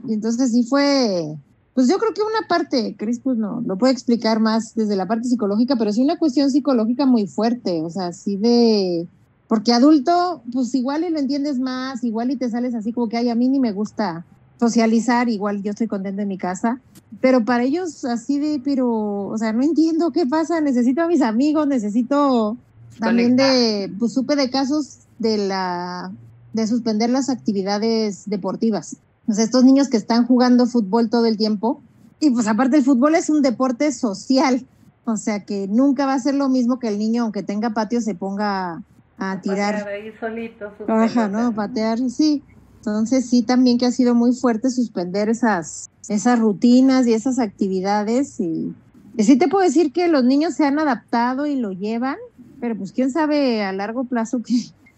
[0.07, 1.37] Y entonces sí fue,
[1.75, 5.07] pues yo creo que una parte, Cris, pues no, lo puede explicar más desde la
[5.07, 9.07] parte psicológica, pero sí una cuestión psicológica muy fuerte, o sea, así de,
[9.49, 13.17] porque adulto, pues igual y lo entiendes más, igual y te sales así como que,
[13.17, 14.27] ay, a mí ni me gusta
[14.63, 16.81] socializar, igual yo estoy contenta en mi casa,
[17.21, 21.21] pero para ellos así de, pero, o sea, no entiendo qué pasa, necesito a mis
[21.21, 22.57] amigos, necesito
[23.01, 26.13] también de, pues supe de casos de la,
[26.53, 28.99] de suspender las actividades deportivas.
[29.27, 31.83] O sea, estos niños que están jugando fútbol todo el tiempo,
[32.21, 34.65] y pues aparte el fútbol es un deporte social,
[35.05, 38.01] o sea que nunca va a ser lo mismo que el niño, aunque tenga patio,
[38.01, 38.81] se ponga
[39.19, 39.81] a tirar.
[39.81, 40.71] Patear ahí solito.
[40.87, 41.53] Ajá, ¿no?
[41.53, 42.45] Patear, sí.
[42.85, 48.41] Entonces sí, también que ha sido muy fuerte suspender esas, esas rutinas y esas actividades.
[48.41, 48.75] Y,
[49.19, 52.17] sí te puedo decir que los niños se han adaptado y lo llevan,
[52.61, 54.57] pero pues quién sabe a largo plazo qué,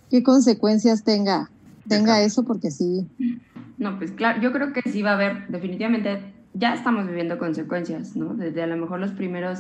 [0.09, 1.51] qué consecuencias tenga,
[1.87, 3.07] tenga eso, porque sí.
[3.77, 6.23] No, pues claro, yo creo que sí va a haber, definitivamente,
[6.55, 8.33] ya estamos viviendo consecuencias, ¿no?
[8.33, 9.59] Desde a lo mejor los primeros,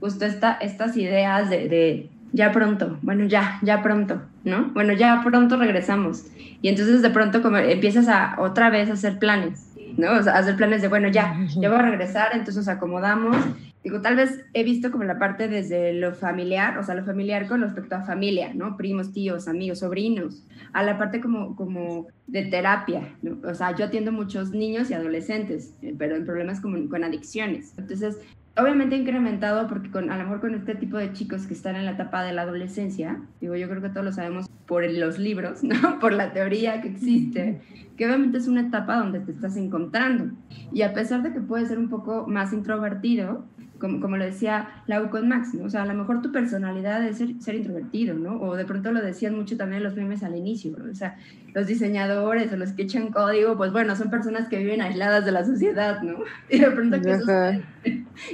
[0.00, 4.70] justo esta, estas ideas de, de ya pronto, bueno, ya, ya pronto, ¿no?
[4.72, 6.26] Bueno, ya pronto regresamos.
[6.62, 10.12] Y entonces de pronto como empiezas a otra vez a hacer planes, ¿no?
[10.18, 13.36] O sea, hacer planes de, bueno, ya, ya voy a regresar, entonces nos acomodamos.
[13.84, 17.48] Digo, tal vez he visto como la parte desde lo familiar, o sea, lo familiar
[17.48, 18.76] con respecto a familia, ¿no?
[18.76, 23.38] Primos, tíos, amigos, sobrinos, a la parte como, como de terapia, ¿no?
[23.46, 27.74] O sea, yo atiendo muchos niños y adolescentes, eh, pero en problemas como con adicciones.
[27.76, 28.18] Entonces,
[28.56, 31.84] obviamente incrementado porque con, a lo mejor con este tipo de chicos que están en
[31.84, 35.62] la etapa de la adolescencia, digo, yo creo que todos lo sabemos por los libros,
[35.64, 35.98] ¿no?
[35.98, 37.60] Por la teoría que existe,
[37.96, 40.34] que obviamente es una etapa donde te estás encontrando.
[40.72, 43.44] Y a pesar de que puede ser un poco más introvertido,
[43.78, 45.64] como, como lo decía Lau con Max, ¿no?
[45.64, 48.40] O sea, a lo mejor tu personalidad es ser, ser, introvertido, ¿no?
[48.40, 50.90] O de pronto lo decían mucho también los memes al inicio, ¿no?
[50.90, 51.16] O sea,
[51.52, 55.32] los diseñadores o los que echan código, pues bueno, son personas que viven aisladas de
[55.32, 56.18] la sociedad, ¿no?
[56.48, 57.26] Y de pronto que eso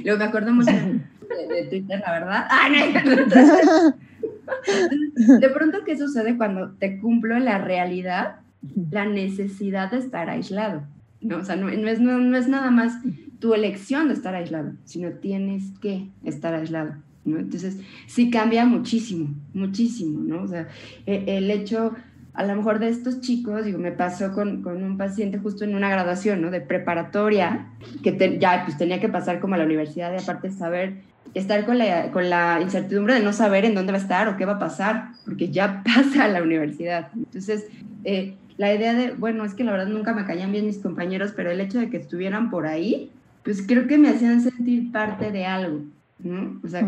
[0.05, 2.47] Luego me acuerdo mucho de, Twitter, la verdad.
[2.51, 3.95] ¡Ah, no!
[5.39, 8.37] De pronto, ¿qué sucede cuando te cumplo la realidad?
[8.91, 10.83] La necesidad de estar aislado.
[11.21, 11.39] ¿no?
[11.39, 12.93] O sea, no, es, no, es nada más
[13.39, 16.95] tu elección de estar aislado, sino tienes que estar aislado.
[17.25, 17.39] ¿no?
[17.39, 20.43] Entonces, sí cambia muchísimo, muchísimo, ¿no?
[20.43, 20.69] O sea,
[21.07, 21.95] e, el hecho,
[22.33, 25.75] a lo mejor de estos chicos, digo, me pasó con, con un paciente justo en
[25.75, 26.51] una graduación, ¿no?
[26.51, 27.69] De preparatoria,
[28.03, 31.03] que ya pues tenía que pasar como a la universidad y aparte saber,
[31.35, 34.37] estar con la, con la incertidumbre de no saber en dónde va a estar o
[34.37, 37.11] qué va a pasar, porque ya pasa a la universidad.
[37.15, 37.67] Entonces,
[38.05, 41.33] eh, la idea de, bueno, es que la verdad nunca me caían bien mis compañeros,
[41.35, 43.11] pero el hecho de que estuvieran por ahí,
[43.45, 45.83] pues creo que me hacían sentir parte de algo,
[46.19, 46.61] ¿no?
[46.65, 46.81] O sea,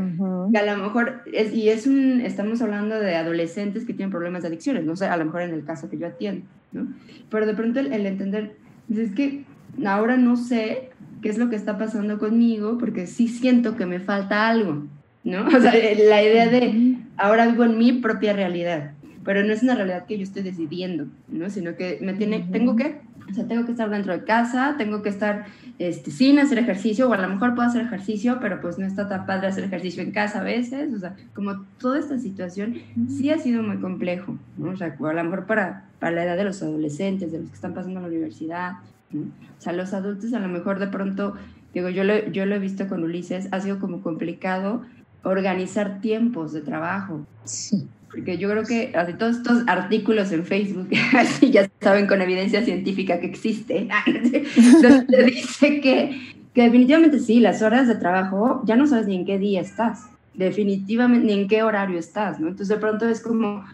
[0.51, 4.43] que a lo mejor, es, y es un, estamos hablando de adolescentes que tienen problemas
[4.43, 6.89] de adicciones, no sé, a lo mejor en el caso que yo atiendo, ¿no?
[7.31, 8.57] Pero de pronto el, entender,
[8.89, 9.45] pues es que
[9.87, 10.91] ahora no sé
[11.23, 14.87] qué es lo que está pasando conmigo, porque sí siento que me falta algo,
[15.23, 15.47] ¿no?
[15.57, 19.75] O sea, la idea de ahora vivo en mi propia realidad pero no es una
[19.75, 21.51] realidad que yo estoy decidiendo, ¿no?
[21.51, 25.03] Sino que me tiene, tengo que, o sea, tengo que estar dentro de casa, tengo
[25.03, 25.47] que estar
[25.79, 29.09] este, sin hacer ejercicio, o a lo mejor puedo hacer ejercicio, pero pues no está
[29.09, 32.77] tan padre hacer ejercicio en casa a veces, o sea, como toda esta situación
[33.09, 34.71] sí ha sido muy complejo, ¿no?
[34.71, 37.55] O sea, a lo mejor para, para la edad de los adolescentes, de los que
[37.55, 38.73] están pasando a la universidad,
[39.11, 39.23] ¿no?
[39.23, 41.35] O sea, los adultos a lo mejor de pronto,
[41.75, 44.83] digo, yo lo, yo lo he visto con Ulises, ha sido como complicado
[45.23, 47.27] organizar tiempos de trabajo.
[47.45, 52.21] Sí porque yo creo que así todos estos artículos en Facebook, así ya saben con
[52.21, 53.89] evidencia científica que existe,
[54.83, 59.27] donde dice que, que definitivamente sí, las horas de trabajo ya no sabes ni en
[59.27, 62.49] qué día estás, definitivamente ni en qué horario estás, ¿no?
[62.49, 63.65] Entonces de pronto es como,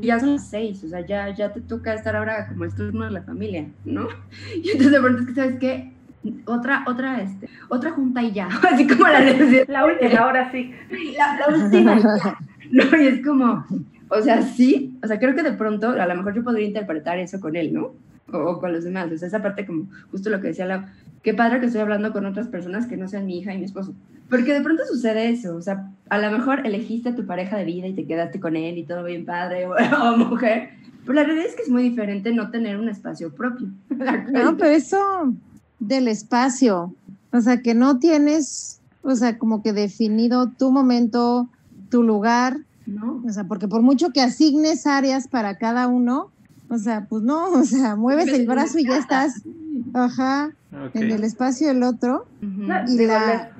[0.00, 3.04] ya son las seis, o sea, ya, ya te toca estar ahora como el turno
[3.04, 4.08] de la familia, ¿no?
[4.56, 5.92] Y entonces de pronto es que, ¿sabes qué?
[6.46, 9.68] Otra, otra, este, otra junta y ya, así como la necesidad.
[9.68, 10.72] La última, ahora sí.
[11.18, 12.00] La, la última.
[12.90, 13.02] ¿no?
[13.02, 13.64] Y es como,
[14.08, 17.18] o sea, sí, o sea, creo que de pronto a lo mejor yo podría interpretar
[17.18, 17.92] eso con él, ¿no?
[18.32, 20.82] O, con los demás, o sea, esa parte como justo lo que decía Lau,
[21.22, 23.64] qué padre que estoy hablando con otras personas que no sean mi hija y mi
[23.64, 23.94] esposo.
[24.28, 27.64] Porque de pronto sucede eso, o sea, a lo mejor elegiste a tu pareja de
[27.64, 30.70] vida y te quedaste con él y todo bien padre o, o mujer,
[31.04, 33.68] pero la realidad es que es muy diferente no tener un espacio propio.
[34.32, 35.34] No, pero eso
[35.78, 36.94] del espacio,
[37.30, 41.48] o sea, que no tienes, o sea, como que definido tu momento,
[41.90, 43.22] tu lugar, ¿no?
[43.26, 46.30] O sea, porque por mucho que asignes áreas para cada uno,
[46.68, 49.42] o sea, pues no, o sea, mueves el brazo y ya estás,
[49.94, 50.50] ajá,
[50.94, 52.26] en el espacio del otro.
[52.40, 53.06] y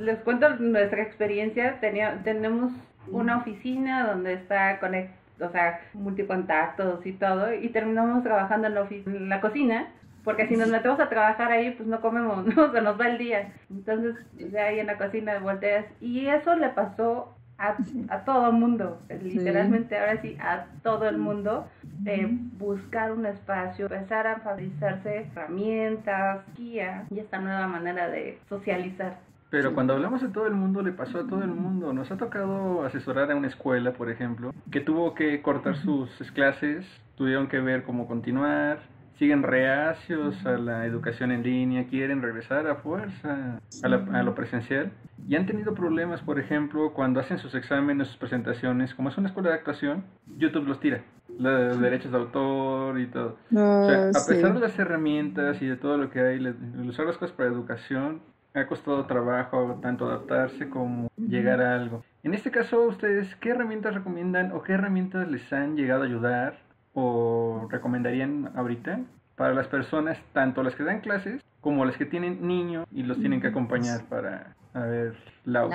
[0.03, 2.73] les, cuento nuestra experiencia, Tenía, tenemos
[3.11, 8.87] una oficina donde está conect, o sea, multicontactos y todo, y terminamos trabajando en la,
[8.91, 9.89] en la cocina,
[10.25, 12.73] porque si nos metemos a trabajar ahí, pues no comemos, ¿no?
[12.73, 13.53] Se nos va el día.
[13.71, 14.17] Entonces,
[14.51, 15.85] ya ahí en la cocina volteas.
[16.01, 17.77] Y eso le pasó a,
[18.09, 23.87] a todo el mundo, literalmente ahora sí, a todo el mundo, de buscar un espacio,
[23.87, 29.19] empezar a fabricarse herramientas, guía y esta nueva manera de socializar.
[29.51, 31.93] Pero cuando hablamos de todo el mundo, le pasó a todo el mundo.
[31.93, 36.85] Nos ha tocado asesorar a una escuela, por ejemplo, que tuvo que cortar sus clases,
[37.17, 38.81] tuvieron que ver cómo continuar,
[39.19, 44.93] siguen reacios a la educación en línea, quieren regresar a fuerza a, a, lo presencial
[45.29, 49.29] y han tenido problemas, por ejemplo, cuando hacen sus exámenes, sus presentaciones, como es una
[49.29, 50.05] escuela de actuación,
[50.37, 51.03] YouTube los tira,
[51.39, 53.37] los derechos de autor y todo.
[53.51, 56.39] o sea, a pesar de las herramientas y de todo lo que hay,
[56.87, 58.21] usar las cosas para educación,
[58.55, 62.05] ha costado trabajo tanto adaptarse como llegar a algo.
[62.23, 66.64] En este caso, ustedes, ¿qué herramientas recomiendan o qué herramientas les han llegado a ayudar
[66.95, 69.01] o recomendarían ahorita
[69.37, 73.19] para las personas, tanto las que dan clases como las que tienen niños y los
[73.19, 75.71] tienen que acompañar para, a ver, Lau.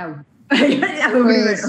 [1.23, 1.61] pues,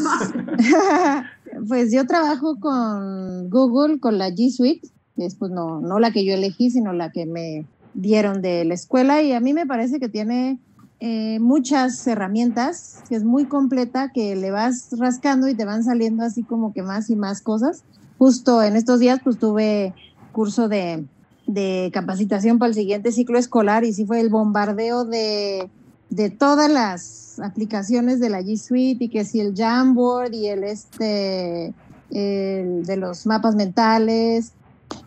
[1.68, 6.24] pues yo trabajo con Google, con la G Suite, es pues no, no la que
[6.24, 9.98] yo elegí, sino la que me dieron de la escuela y a mí me parece
[10.00, 10.58] que tiene
[11.00, 16.24] eh, muchas herramientas, que es muy completa, que le vas rascando y te van saliendo
[16.24, 17.84] así como que más y más cosas.
[18.20, 19.94] Justo en estos días pues tuve
[20.32, 21.06] curso de,
[21.46, 25.70] de capacitación para el siguiente ciclo escolar y sí fue el bombardeo de,
[26.10, 30.64] de todas las aplicaciones de la G Suite y que si el Jamboard y el
[30.64, 31.72] este
[32.10, 34.52] el de los mapas mentales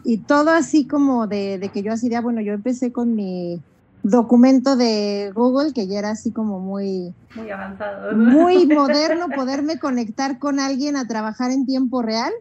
[0.03, 3.13] y todo así como de, de que yo así de, ah, bueno, yo empecé con
[3.13, 3.61] mi
[4.01, 8.17] documento de Google que ya era así como muy muy avanzado.
[8.17, 12.33] muy moderno poderme conectar con alguien a trabajar en tiempo real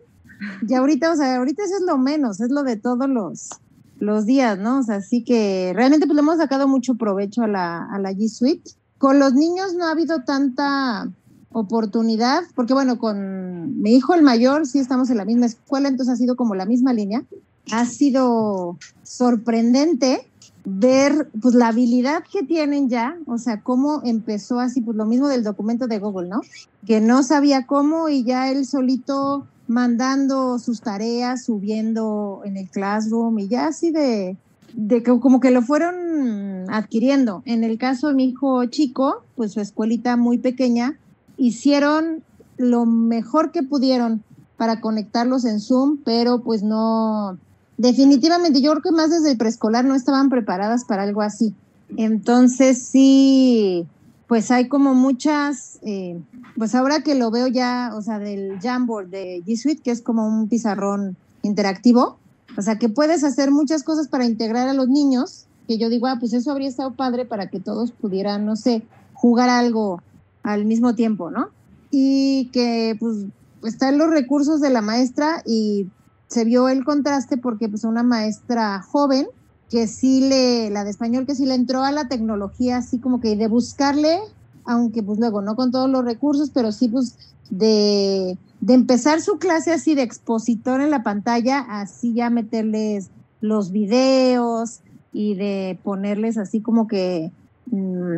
[0.66, 3.50] y ahorita o sea ahorita eso es lo menos es lo de todos los
[3.98, 7.48] los días no o sea así que realmente pues le hemos sacado mucho provecho a
[7.48, 8.70] la a la G Suite.
[8.98, 11.11] Con los niños no ha habido tanta
[11.52, 16.14] oportunidad porque bueno con mi hijo el mayor sí estamos en la misma escuela entonces
[16.14, 17.24] ha sido como la misma línea.
[17.70, 20.28] Ha sido sorprendente
[20.64, 25.28] ver pues la habilidad que tienen ya, o sea, cómo empezó así, pues lo mismo
[25.28, 26.40] del documento de Google, ¿no?
[26.87, 33.38] Que no sabía cómo y ya él solito mandando sus tareas, subiendo en el classroom
[33.38, 34.37] y ya así de,
[34.75, 37.42] de que como que lo fueron adquiriendo.
[37.44, 40.98] En el caso de mi hijo chico, pues su escuelita muy pequeña,
[41.37, 42.22] hicieron
[42.57, 44.22] lo mejor que pudieron
[44.57, 47.38] para conectarlos en Zoom, pero pues no,
[47.79, 51.55] definitivamente yo creo que más desde el preescolar no estaban preparadas para algo así.
[51.96, 53.87] Entonces sí,
[54.33, 56.18] pues hay como muchas, eh,
[56.57, 60.01] pues ahora que lo veo ya, o sea, del Jamboard de G Suite, que es
[60.01, 62.16] como un pizarrón interactivo,
[62.57, 66.07] o sea, que puedes hacer muchas cosas para integrar a los niños, que yo digo,
[66.07, 70.01] ah, pues eso habría estado padre para que todos pudieran, no sé, jugar algo
[70.42, 71.51] al mismo tiempo, ¿no?
[71.90, 73.27] Y que pues
[73.64, 75.90] están los recursos de la maestra y
[76.29, 79.27] se vio el contraste porque pues una maestra joven
[79.72, 83.22] que sí le, la de español, que sí le entró a la tecnología así como
[83.22, 84.18] que de buscarle,
[84.66, 87.16] aunque pues luego no con todos los recursos, pero sí pues
[87.48, 93.08] de, de empezar su clase así de expositor en la pantalla, así ya meterles
[93.40, 94.80] los videos
[95.11, 97.32] y de ponerles así como que,
[97.70, 98.16] mm,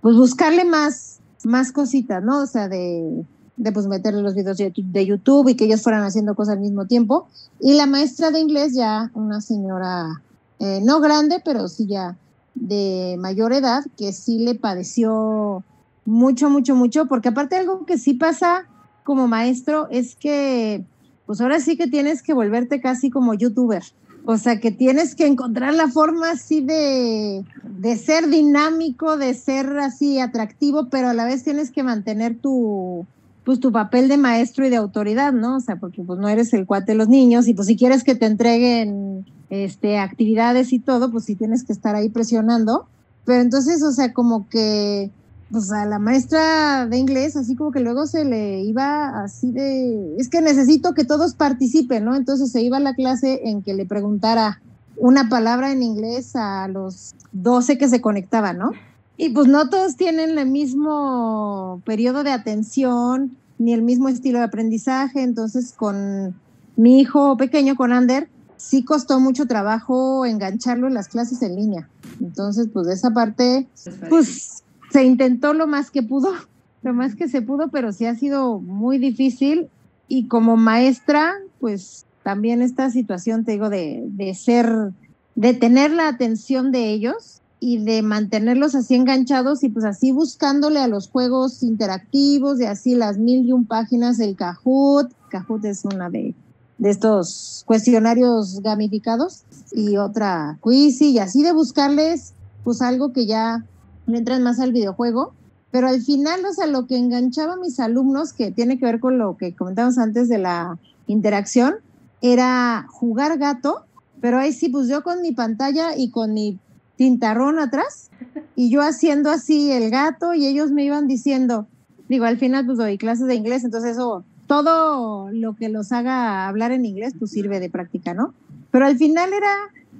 [0.00, 2.42] pues buscarle más, más cositas, ¿no?
[2.42, 3.24] O sea, de,
[3.56, 6.86] de pues meterle los videos de YouTube y que ellos fueran haciendo cosas al mismo
[6.86, 7.28] tiempo.
[7.60, 10.20] Y la maestra de inglés ya, una señora
[10.58, 12.16] eh, no grande, pero sí ya
[12.54, 15.62] de mayor edad, que sí le padeció
[16.04, 18.66] mucho, mucho, mucho, porque aparte algo que sí pasa
[19.04, 20.84] como maestro es que,
[21.26, 23.82] pues ahora sí que tienes que volverte casi como youtuber.
[24.28, 29.78] O sea, que tienes que encontrar la forma así de, de ser dinámico, de ser
[29.78, 33.06] así atractivo, pero a la vez tienes que mantener tu,
[33.44, 35.58] pues tu papel de maestro y de autoridad, ¿no?
[35.58, 38.02] O sea, porque pues no eres el cuate de los niños y pues si quieres
[38.02, 42.86] que te entreguen este actividades y todo, pues sí tienes que estar ahí presionando.
[43.24, 45.10] Pero entonces, o sea, como que
[45.50, 50.16] pues a la maestra de inglés, así como que luego se le iba así de,
[50.18, 52.16] es que necesito que todos participen, ¿no?
[52.16, 54.60] Entonces se iba a la clase en que le preguntara
[54.96, 58.70] una palabra en inglés a los 12 que se conectaban, ¿no?
[59.16, 64.44] Y pues no todos tienen el mismo periodo de atención ni el mismo estilo de
[64.44, 65.22] aprendizaje.
[65.22, 66.34] Entonces, con
[66.76, 71.88] mi hijo pequeño, con Ander, sí costó mucho trabajo engancharlo en las clases en línea.
[72.20, 73.66] Entonces, pues de esa parte,
[74.08, 76.32] pues se intentó lo más que pudo,
[76.82, 79.68] lo más que se pudo, pero sí ha sido muy difícil.
[80.08, 84.92] Y como maestra, pues también esta situación, te digo, de, de ser,
[85.34, 90.78] de tener la atención de ellos y de mantenerlos así enganchados y pues así buscándole
[90.78, 95.10] a los juegos interactivos, de así las mil y un páginas del Kahoot.
[95.30, 96.34] Kahoot es una de,
[96.78, 103.64] de estos cuestionarios gamificados y otra Quizy y así de buscarles pues algo que ya
[104.06, 105.32] le entran más al videojuego.
[105.70, 109.00] Pero al final, o sea, lo que enganchaba a mis alumnos, que tiene que ver
[109.00, 111.76] con lo que comentamos antes de la interacción,
[112.22, 113.86] era jugar gato
[114.20, 116.58] pero ahí sí, pues yo con mi pantalla y con mi
[116.96, 118.10] tintarrón atrás
[118.54, 121.66] y yo haciendo así el gato y ellos me iban diciendo,
[122.08, 126.48] digo, al final pues doy clases de inglés, entonces eso, todo lo que los haga
[126.48, 128.34] hablar en inglés pues sirve de práctica, ¿no?
[128.70, 129.52] Pero al final era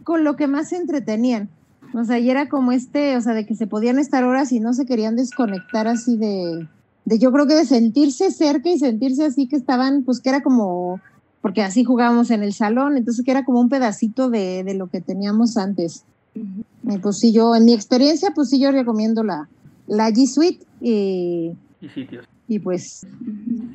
[0.04, 1.48] con lo que más se entretenían.
[1.94, 4.60] O sea, y era como este, o sea, de que se podían estar horas y
[4.60, 6.68] no se querían desconectar así de,
[7.04, 10.42] de yo creo que de sentirse cerca y sentirse así que estaban, pues que era
[10.42, 11.00] como,
[11.40, 14.88] porque así jugábamos en el salón, entonces que era como un pedacito de, de lo
[14.88, 16.04] que teníamos antes.
[16.34, 19.48] Y pues sí, yo, en mi experiencia, pues sí, yo recomiendo la,
[19.86, 22.26] la G Suite y, Y sitios.
[22.48, 23.06] Y pues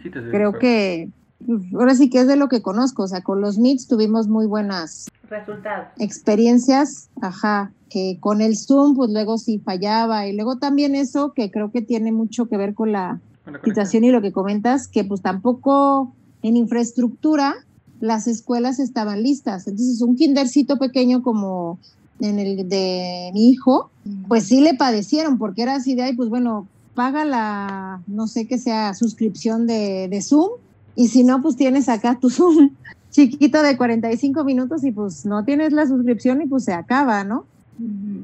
[0.03, 1.09] de creo que
[1.45, 4.27] pues, ahora sí que es de lo que conozco, o sea, con los Meets tuvimos
[4.27, 5.87] muy buenas Resultados.
[5.97, 11.51] experiencias, ajá, que con el Zoom pues luego sí fallaba y luego también eso que
[11.51, 14.87] creo que tiene mucho que ver con la Con la situación y lo que comentas,
[14.87, 16.13] que pues tampoco
[16.43, 17.55] en infraestructura
[17.99, 19.67] las escuelas estaban listas.
[19.67, 21.79] Entonces, un kindercito pequeño como
[22.19, 23.89] en el de mi hijo,
[24.27, 28.47] pues sí le padecieron, porque era así de ahí, pues bueno, paga la, no sé
[28.47, 30.49] qué sea, suscripción de, de Zoom,
[30.95, 32.71] y si no, pues tienes acá tu Zoom
[33.11, 37.45] chiquito de 45 minutos y pues no tienes la suscripción y pues se acaba, ¿no?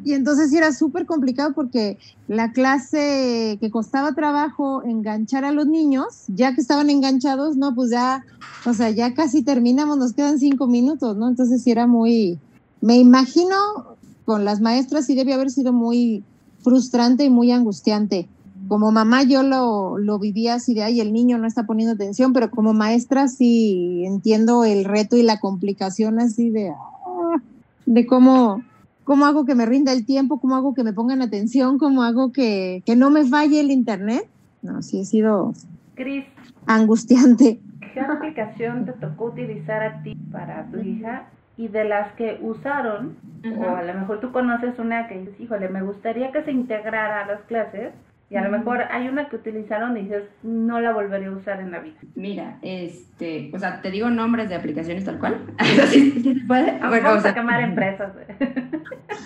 [0.05, 1.97] Y entonces era súper complicado porque
[2.27, 7.89] la clase que costaba trabajo enganchar a los niños, ya que estaban enganchados, no, pues
[7.89, 8.23] ya,
[8.65, 11.27] o sea, ya casi terminamos, nos quedan cinco minutos, ¿no?
[11.27, 12.37] Entonces sí era muy,
[12.81, 13.55] me imagino
[14.25, 16.23] con las maestras sí debe haber sido muy
[16.59, 18.27] frustrante y muy angustiante.
[18.67, 22.33] Como mamá yo lo, lo vivía así de, ay, el niño no está poniendo atención,
[22.33, 27.41] pero como maestra sí entiendo el reto y la complicación así de, ah,
[27.85, 28.63] de cómo,
[29.03, 32.31] cómo hago que me rinda el tiempo, cómo hago que me pongan atención, cómo hago
[32.31, 34.27] que, que no me falle el internet.
[34.61, 35.53] No, sí ha sido
[35.95, 36.25] Cris,
[36.65, 37.59] angustiante.
[37.97, 41.23] ¿qué aplicación te tocó utilizar a ti para tu hija?
[41.57, 43.17] Y de las que usaron,
[43.59, 47.23] o a lo mejor tú conoces una que dices, híjole, me gustaría que se integrara
[47.23, 47.93] a las clases,
[48.29, 51.61] y a lo mejor hay una que utilizaron y dices, no la volvería a usar
[51.61, 51.95] en la vida.
[52.15, 55.37] Mira, este, o sea, te digo nombres de aplicaciones tal cual.
[55.87, 56.77] ¿Sí, sí se puede?
[56.79, 58.11] Bueno, Vamos a quemar empresas.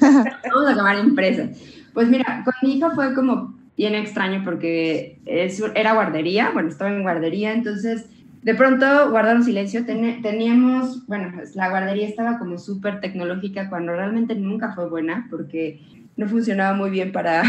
[0.01, 1.49] Vamos a acabar empresas.
[1.93, 6.91] Pues mira, con mi hija fue como bien extraño porque es, era guardería, bueno, estaba
[6.91, 8.09] en guardería, entonces
[8.43, 9.85] de pronto guardaron silencio.
[9.85, 15.27] Ten- teníamos, bueno, pues, la guardería estaba como súper tecnológica cuando realmente nunca fue buena
[15.29, 15.79] porque
[16.17, 17.43] no funcionaba muy bien para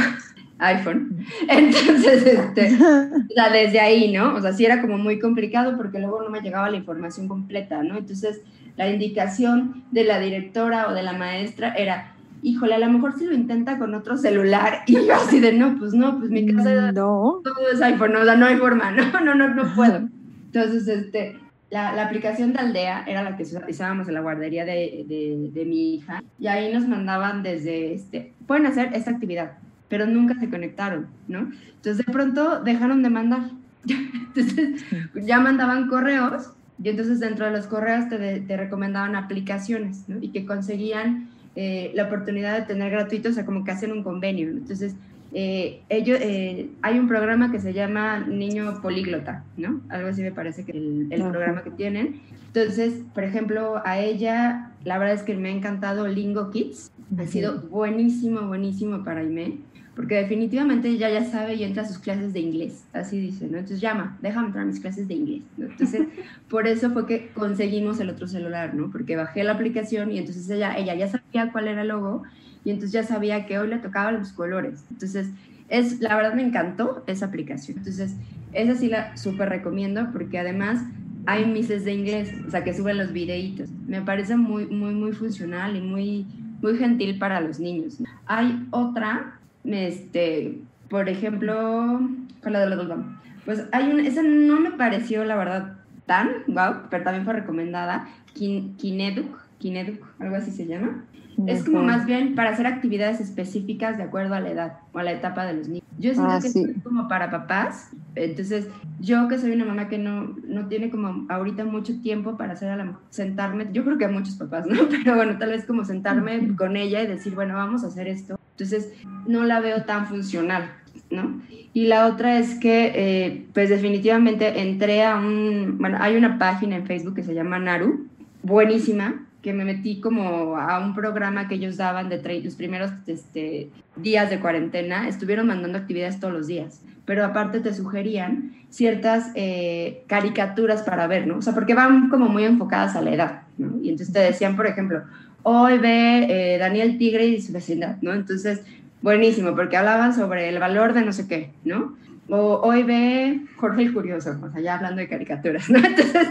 [0.63, 1.25] iPhone.
[1.49, 2.77] Entonces, este,
[3.31, 4.35] o sea, desde ahí, ¿no?
[4.35, 7.83] O sea, sí era como muy complicado porque luego no me llegaba la información completa,
[7.83, 7.99] ¿no?
[7.99, 8.41] Entonces,
[8.77, 13.27] la indicación de la directora o de la maestra era, híjole, a lo mejor si
[13.27, 14.81] lo intenta con otro celular.
[14.87, 17.41] Y yo así de, no, pues no, pues mi casa No.
[17.45, 20.09] todo es iPhone, o sea, no hay forma, no, no, no, no puedo.
[20.47, 21.39] Entonces, este,
[21.71, 25.65] la, la aplicación de Aldea era la que utilizábamos en la guardería de, de, de
[25.65, 29.53] mi hija y ahí nos mandaban desde, este, pueden hacer esta actividad,
[29.93, 31.51] pero nunca se conectaron, ¿no?
[31.67, 33.51] Entonces, de pronto dejaron de mandar.
[33.85, 34.83] Entonces,
[35.15, 36.51] ya mandaban correos
[36.83, 40.17] y entonces dentro de los correos te, te recomendaban aplicaciones, ¿no?
[40.23, 44.03] Y que conseguían eh, la oportunidad de tener gratuito, o sea, como que hacen un
[44.03, 44.51] convenio.
[44.51, 44.59] ¿no?
[44.61, 44.95] Entonces,
[45.35, 49.83] eh, ellos, eh, hay un programa que se llama Niño Políglota, ¿no?
[49.91, 51.31] Algo así me parece que el, el Ajá.
[51.33, 52.23] programa que tienen.
[52.47, 56.91] Entonces, por ejemplo, a ella, la verdad es que me ha encantado Lingo Kids.
[57.19, 59.59] Ha sido buenísimo, buenísimo para Aimee,
[59.95, 63.59] porque definitivamente ella ya sabe y entra a sus clases de inglés, así dice, ¿no?
[63.59, 65.67] Entonces llama, déjame entrar a mis clases de inglés, ¿no?
[65.67, 66.07] Entonces,
[66.49, 68.91] por eso fue que conseguimos el otro celular, ¿no?
[68.91, 72.23] Porque bajé la aplicación y entonces ella, ella ya sabía cuál era el logo
[72.65, 74.85] y entonces ya sabía que hoy le tocaban los colores.
[74.91, 75.29] Entonces,
[75.69, 77.79] es, la verdad me encantó esa aplicación.
[77.79, 78.17] Entonces,
[78.53, 80.83] esa sí la súper recomiendo porque además
[81.27, 83.71] hay mises de inglés, o sea, que suben los videitos.
[83.87, 86.27] Me parece muy, muy, muy funcional y muy,
[86.61, 87.99] muy gentil para los niños.
[88.27, 92.01] Hay otra, este, por ejemplo,
[92.43, 92.99] ¿cuál es la de los
[93.45, 98.09] Pues hay una, esa no me pareció, la verdad, tan, wow, pero también fue recomendada,
[98.35, 101.05] Kin- Kineduc, Kineduc, algo así se llama.
[101.47, 105.03] Es como más bien para hacer actividades específicas de acuerdo a la edad o a
[105.03, 105.83] la etapa de los niños.
[105.99, 106.65] Yo siento Ah, que sí.
[106.77, 107.91] es como para papás.
[108.15, 108.69] Entonces,
[109.01, 112.71] yo que soy una mamá que no, no tiene como ahorita mucho tiempo para hacer
[112.71, 114.77] a la, sentarme, yo creo que a muchos papás, ¿no?
[114.91, 118.37] Pero bueno, tal vez como sentarme con ella y decir, bueno, vamos a hacer esto.
[118.53, 118.93] Entonces,
[119.27, 120.73] no la veo tan funcional,
[121.11, 121.41] ¿no?
[121.75, 126.77] Y la otra es que, eh, pues definitivamente entré a un, bueno, hay una página
[126.77, 128.07] en Facebook que se llama Naru,
[128.43, 133.71] buenísima, que me metí como a un programa que ellos daban de los primeros este,
[133.97, 136.81] días de cuarentena, estuvieron mandando actividades todos los días.
[137.05, 141.39] pero aparte te sugerían ciertas eh, caricaturas para ver, ¿no?
[141.39, 143.83] O sea, porque van como muy enfocadas a la edad, ¿no?
[143.83, 145.03] Y entonces te decían, por ejemplo,
[145.43, 148.13] hoy ve eh, Daniel Tigre y su vecindad, ¿no?
[148.13, 148.63] Entonces,
[149.03, 151.97] buenísimo, porque hablaban sobre el valor de no sé qué, ¿no?
[152.29, 155.79] O hoy ve Jorge el Curioso, o sea, ya hablando de caricaturas, ¿no?
[155.85, 156.29] Entonces,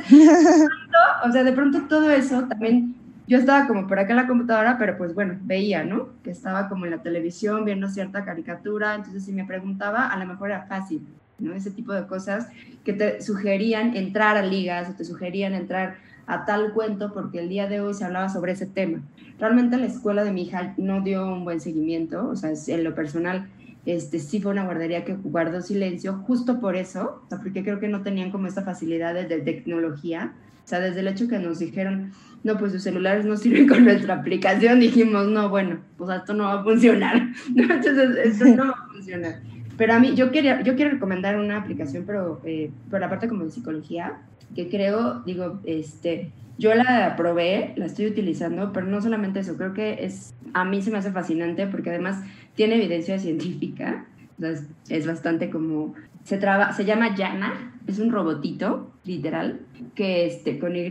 [1.24, 2.96] o sea, de pronto todo eso también,
[3.28, 6.10] yo estaba como por acá en la computadora, pero pues bueno, veía, ¿no?
[6.24, 10.26] Que estaba como en la televisión viendo cierta caricatura, entonces si me preguntaba, a lo
[10.26, 11.06] mejor era fácil,
[11.40, 11.54] ¿no?
[11.54, 12.48] Ese tipo de cosas
[12.86, 15.98] que te sugerían entrar a ligas o te sugerían entrar
[16.32, 19.02] a tal cuento porque el día de hoy se hablaba sobre ese tema.
[19.38, 22.96] Realmente la escuela de mi hija no dio un buen seguimiento, o sea, en lo
[22.96, 23.50] personal,
[23.86, 27.82] este, sí fue una guardería que guardó silencio justo por eso, o sea, porque creo
[27.82, 30.34] que no tenían como esta facilidad de, tecnología.
[30.64, 32.12] O sea, desde el hecho que nos dijeron,
[32.44, 36.46] no, pues sus celulares no sirven con nuestra aplicación, dijimos, no, bueno, pues esto no
[36.46, 37.30] va a funcionar.
[37.56, 39.42] Entonces, esto no va a funcionar.
[39.76, 43.28] Pero a mí, yo, quería, yo quiero recomendar una aplicación, pero eh, por la parte
[43.28, 44.22] como de psicología,
[44.56, 49.74] que creo, digo, este, yo la probé, la estoy utilizando, pero no solamente eso, creo
[49.74, 52.24] que es, a mí se me hace fascinante porque además
[52.56, 54.06] tiene evidencia científica,
[54.38, 55.94] entonces es bastante como,
[56.24, 59.62] se, traba, se llama Yana, es un robotito, literal,
[59.96, 60.90] que este, con Y,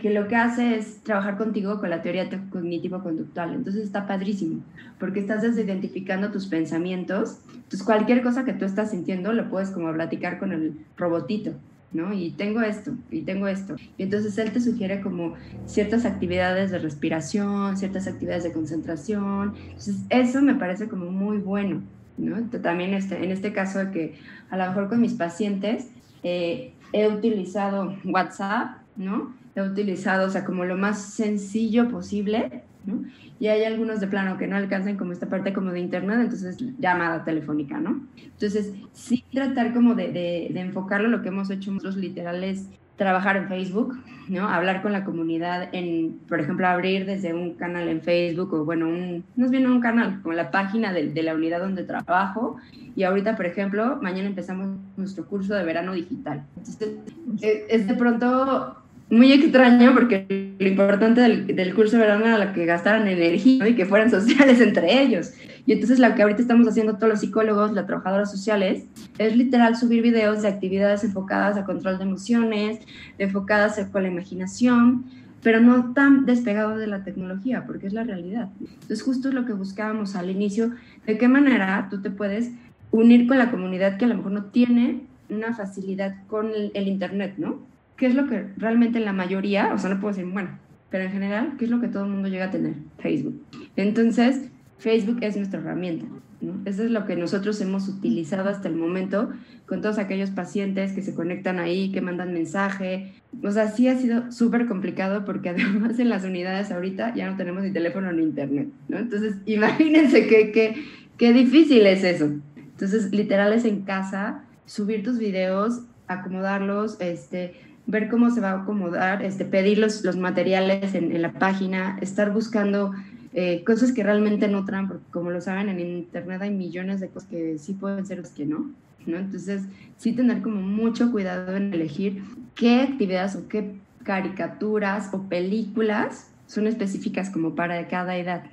[0.00, 3.54] que lo que hace es trabajar contigo con la teoría cognitivo-conductual.
[3.54, 4.62] Entonces está padrísimo,
[4.98, 7.40] porque estás identificando tus pensamientos.
[7.54, 11.52] Entonces cualquier cosa que tú estás sintiendo lo puedes como platicar con el robotito.
[11.92, 12.12] ¿No?
[12.12, 13.76] Y tengo esto, y tengo esto.
[13.96, 15.34] Y entonces él te sugiere como
[15.66, 19.54] ciertas actividades de respiración, ciertas actividades de concentración.
[19.56, 21.82] Entonces eso me parece como muy bueno,
[22.18, 22.42] ¿no?
[22.60, 24.18] También este, en este caso de que
[24.50, 25.88] a lo mejor con mis pacientes
[26.22, 29.34] eh, he utilizado WhatsApp, ¿no?
[29.54, 33.02] He utilizado, o sea, como lo más sencillo posible, ¿no?
[33.38, 36.56] y hay algunos de plano que no alcanzan como esta parte como de internet, entonces
[36.78, 38.00] llamada telefónica, ¿no?
[38.16, 43.48] Entonces, sí tratar como de, de, enfocarlo, lo que hemos hecho nosotros literales trabajar en
[43.48, 43.94] Facebook,
[44.28, 44.48] ¿no?
[44.48, 48.88] Hablar con la comunidad en, por ejemplo, abrir desde un canal en Facebook o bueno,
[48.88, 52.56] un, no es bien un canal, como la página de, de, la unidad donde trabajo.
[52.94, 56.46] Y ahorita, por ejemplo, mañana empezamos nuestro curso de verano digital.
[56.56, 56.96] Entonces,
[57.42, 58.78] es de pronto
[59.08, 63.86] muy extraño porque lo importante del, curso de verano era que gastaran energía y que
[63.86, 65.32] fueran sociales entre ellos.
[65.64, 68.84] Y entonces lo que ahorita estamos haciendo todos los psicólogos, las trabajadoras sociales,
[69.18, 72.80] es literal subir videos de actividades enfocadas a control de emociones,
[73.18, 75.04] enfocadas con la imaginación,
[75.42, 78.48] pero no tan despegados de la tecnología, porque es la realidad.
[78.60, 80.72] Entonces justo es lo que buscábamos al inicio,
[81.06, 82.50] de qué manera tú te puedes
[82.90, 87.34] unir con la comunidad que a lo mejor no tiene una facilidad con el Internet,
[87.36, 87.75] ¿no?
[87.96, 90.50] ¿Qué es lo que realmente la mayoría, o sea, no puedo decir, bueno,
[90.90, 92.74] pero en general, ¿qué es lo que todo el mundo llega a tener?
[92.98, 93.44] Facebook.
[93.76, 96.06] Entonces, Facebook es nuestra herramienta.
[96.40, 96.60] ¿no?
[96.64, 99.30] Eso es lo que nosotros hemos utilizado hasta el momento
[99.66, 103.14] con todos aquellos pacientes que se conectan ahí, que mandan mensaje.
[103.42, 107.36] O sea, sí ha sido súper complicado porque además en las unidades ahorita ya no
[107.36, 108.98] tenemos ni teléfono ni internet, ¿no?
[108.98, 110.76] Entonces, imagínense qué, qué,
[111.16, 112.30] qué difícil es eso.
[112.56, 117.54] Entonces, literal es en casa, subir tus videos, acomodarlos, este,
[117.86, 121.98] ver cómo se va a acomodar, este, pedir los, los materiales en, en, la página,
[122.00, 122.92] estar buscando
[123.32, 127.08] eh, cosas que realmente no traen, porque como lo saben, en Internet hay millones de
[127.08, 128.70] cosas que sí pueden ser, que no,
[129.06, 129.18] ¿no?
[129.18, 129.62] Entonces,
[129.98, 132.22] sí tener como mucho cuidado en elegir
[132.54, 133.74] qué actividades o qué
[134.04, 138.44] caricaturas o películas son específicas como para cada edad.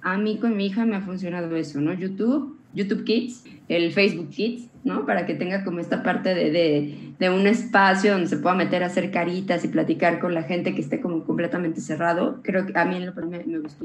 [0.00, 1.92] a mí con mi hija me ha funcionado eso, ¿no?
[1.92, 5.06] YouTube, YouTube Kids, el Facebook Kids, ¿no?
[5.06, 8.82] Para que tenga como esta parte de, de, de, un espacio donde se pueda meter
[8.82, 12.40] a hacer caritas y platicar con la gente que esté como completamente cerrado.
[12.42, 13.84] Creo que a mí me, me, gustó,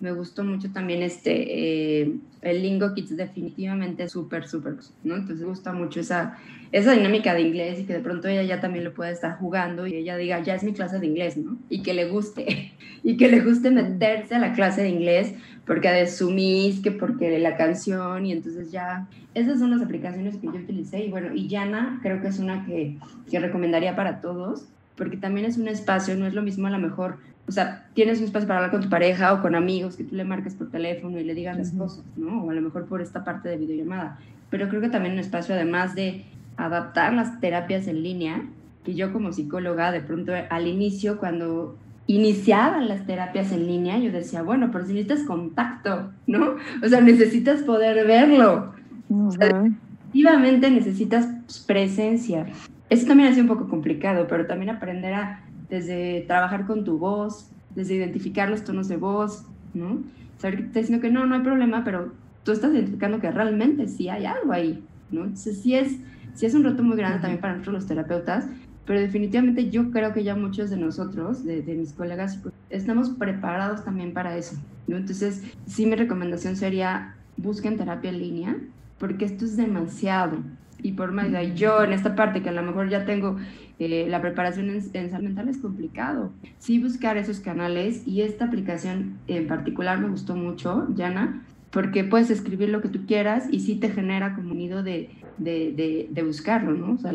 [0.00, 5.16] me gustó mucho también este, eh, el Lingo Kids definitivamente súper, súper, ¿no?
[5.16, 6.38] Entonces me gusta mucho esa,
[6.70, 9.88] esa dinámica de inglés y que de pronto ella ya también lo puede estar jugando
[9.88, 11.58] y ella diga, ya es mi clase de inglés, ¿no?
[11.68, 12.72] Y que le guste,
[13.02, 15.34] y que le guste meterse a la clase de inglés
[15.66, 20.46] porque de sumis, que porque la canción y entonces ya, esas son las aplicaciones que
[20.46, 22.96] yo utilicé y bueno, y Yana creo que es una que,
[23.30, 24.64] que recomendaría para todos
[24.96, 27.18] porque también es un espacio, no es lo mismo a lo mejor,
[27.48, 30.14] o sea, tienes un espacio para hablar con tu pareja o con amigos que tú
[30.14, 32.44] le marques por teléfono y le digas las cosas, ¿no?
[32.44, 34.18] O a lo mejor por esta parte de videollamada.
[34.50, 36.24] Pero creo que también un espacio, además de
[36.58, 38.42] adaptar las terapias en línea,
[38.84, 44.12] que yo como psicóloga, de pronto al inicio, cuando iniciaban las terapias en línea, yo
[44.12, 46.56] decía, bueno, pero si necesitas contacto, ¿no?
[46.82, 48.74] O sea, necesitas poder verlo.
[49.08, 51.26] efectivamente necesitas
[51.66, 52.46] presencia.
[52.90, 56.98] Eso también ha sido un poco complicado, pero también aprender a desde trabajar con tu
[56.98, 59.44] voz, desde identificar los tonos de voz,
[59.74, 60.02] ¿no?
[60.38, 62.12] Saber que te diciendo que no, no hay problema, pero
[62.44, 65.22] tú estás identificando que realmente sí hay algo ahí, ¿no?
[65.22, 65.98] Entonces sí es,
[66.34, 68.46] sí es un reto muy grande también para nosotros los terapeutas,
[68.86, 72.40] pero definitivamente yo creo que ya muchos de nosotros, de, de mis colegas,
[72.70, 74.56] estamos preparados también para eso,
[74.86, 74.96] ¿no?
[74.96, 78.56] Entonces sí mi recomendación sería busquen terapia en línea,
[78.98, 80.38] porque esto es demasiado.
[80.82, 83.36] Y por más, de yo en esta parte que a lo mejor ya tengo
[83.78, 86.32] eh, la preparación en, en salud mental es complicado.
[86.58, 92.30] Sí buscar esos canales y esta aplicación en particular me gustó mucho, Yana, porque puedes
[92.30, 96.72] escribir lo que tú quieras y sí te genera como un de, de, de, buscarlo,
[96.72, 96.94] ¿no?
[96.94, 97.12] O sea,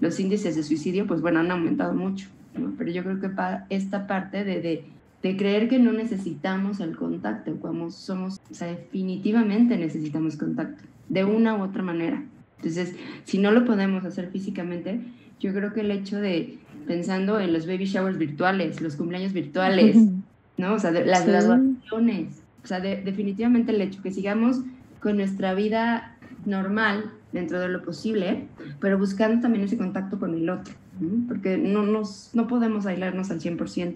[0.00, 2.72] los índices de suicidio, pues bueno, han aumentado mucho, ¿no?
[2.76, 4.84] Pero yo creo que para esta parte de, de,
[5.22, 11.24] de creer que no necesitamos el contacto, como somos, o sea, definitivamente necesitamos contacto, de
[11.24, 12.24] una u otra manera.
[12.58, 12.94] Entonces,
[13.24, 15.00] si no lo podemos hacer físicamente,
[15.40, 19.96] yo creo que el hecho de, pensando en los baby showers virtuales, los cumpleaños virtuales,
[20.56, 20.74] ¿no?
[20.74, 24.60] O sea, las graduaciones, o sea, definitivamente el hecho que sigamos
[25.00, 28.48] con nuestra vida normal dentro de lo posible,
[28.80, 30.74] pero buscando también ese contacto con el otro,
[31.28, 33.94] porque no, nos, no podemos aislarnos al 100%.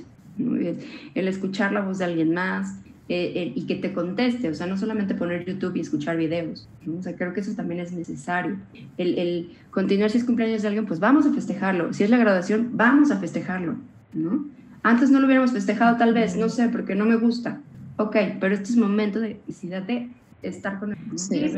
[1.15, 2.79] El escuchar la voz de alguien más,
[3.13, 6.69] eh, eh, y que te conteste, o sea, no solamente poner YouTube y escuchar videos,
[6.97, 8.57] o sea, creo que eso también es necesario.
[8.99, 12.19] El, el, continuar si es cumpleaños de alguien, pues vamos a festejarlo, si es la
[12.19, 13.75] graduación, vamos a festejarlo,
[14.13, 14.47] ¿no?
[14.85, 17.59] Antes no lo hubiéramos festejado tal vez, no sé, porque no me gusta,
[17.97, 20.09] ok, pero este es momento de necesidad de
[20.43, 21.19] estar con el...
[21.19, 21.53] Sí.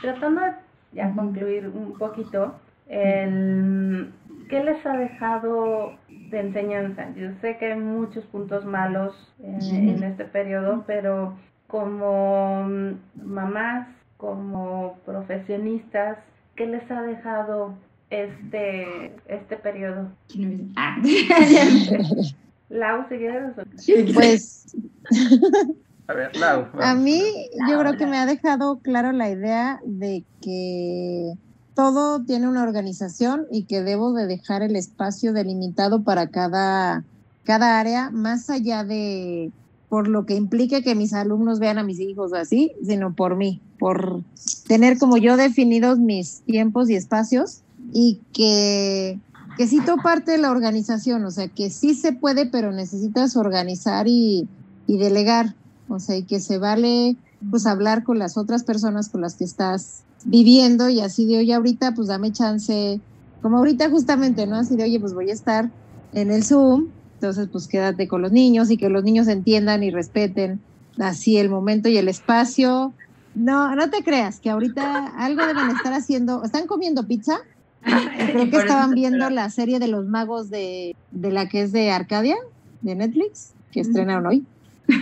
[0.00, 0.52] Tratando de
[0.94, 2.54] ya concluir un poquito,
[2.88, 4.10] el,
[4.48, 5.98] ¿qué les ha dejado
[6.34, 7.08] de enseñanza.
[7.16, 12.68] Yo sé que hay muchos puntos malos en, este periodo, pero como
[13.14, 16.18] mamás, como profesionistas,
[16.56, 17.74] ¿qué les ha dejado
[18.10, 20.10] este, este periodo?
[20.76, 20.96] Ah.
[22.68, 23.04] Lau,
[23.76, 24.76] ¿si Pues...
[26.06, 26.66] A ver, Lau.
[26.80, 27.22] A mí,
[27.70, 31.32] yo creo que me ha dejado claro la idea de que
[31.74, 37.04] todo tiene una organización y que debo de dejar el espacio delimitado para cada,
[37.44, 39.50] cada área, más allá de
[39.88, 43.60] por lo que implique que mis alumnos vean a mis hijos así, sino por mí,
[43.78, 44.22] por
[44.66, 47.60] tener como yo definidos mis tiempos y espacios
[47.92, 49.18] y que,
[49.56, 54.08] que sí parte de la organización, o sea, que sí se puede, pero necesitas organizar
[54.08, 54.48] y,
[54.86, 55.54] y delegar,
[55.88, 57.16] o sea, y que se vale
[57.50, 61.54] pues hablar con las otras personas con las que estás viviendo y así de, oye,
[61.54, 63.00] ahorita pues dame chance,
[63.42, 64.56] como ahorita justamente, ¿no?
[64.56, 65.70] Así de, oye, pues voy a estar
[66.12, 69.90] en el Zoom, entonces pues quédate con los niños y que los niños entiendan y
[69.90, 70.60] respeten
[70.98, 72.92] así el momento y el espacio.
[73.34, 77.38] No, no te creas que ahorita algo deben estar haciendo, ¿están comiendo pizza?
[77.82, 81.90] Creo que estaban viendo la serie de los magos de, de la que es de
[81.90, 82.36] Arcadia,
[82.80, 84.46] de Netflix, que estrenaron hoy.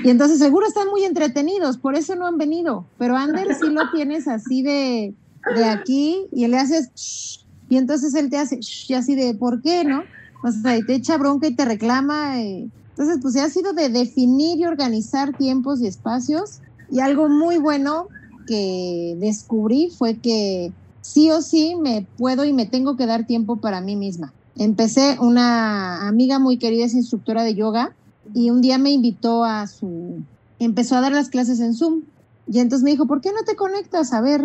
[0.05, 2.87] Y entonces seguro están muy entretenidos, por eso no han venido.
[2.99, 5.15] Pero Ander sí lo tienes así de,
[5.57, 9.83] de aquí y le haces y entonces él te hace y así de ¿por qué
[9.83, 10.05] no?
[10.45, 12.39] O sea, y te echa bronca y te reclama.
[12.39, 16.61] Entonces, pues ha sido de definir y organizar tiempos y espacios.
[16.91, 18.09] Y algo muy bueno
[18.47, 23.61] que descubrí fue que sí o sí me puedo y me tengo que dar tiempo
[23.61, 24.35] para mí misma.
[24.57, 27.97] Empecé, una amiga muy querida es instructora de yoga
[28.35, 30.23] y un día me invitó a su,
[30.59, 32.03] empezó a dar las clases en Zoom.
[32.47, 34.13] Y entonces me dijo, ¿por qué no te conectas?
[34.13, 34.43] A ver,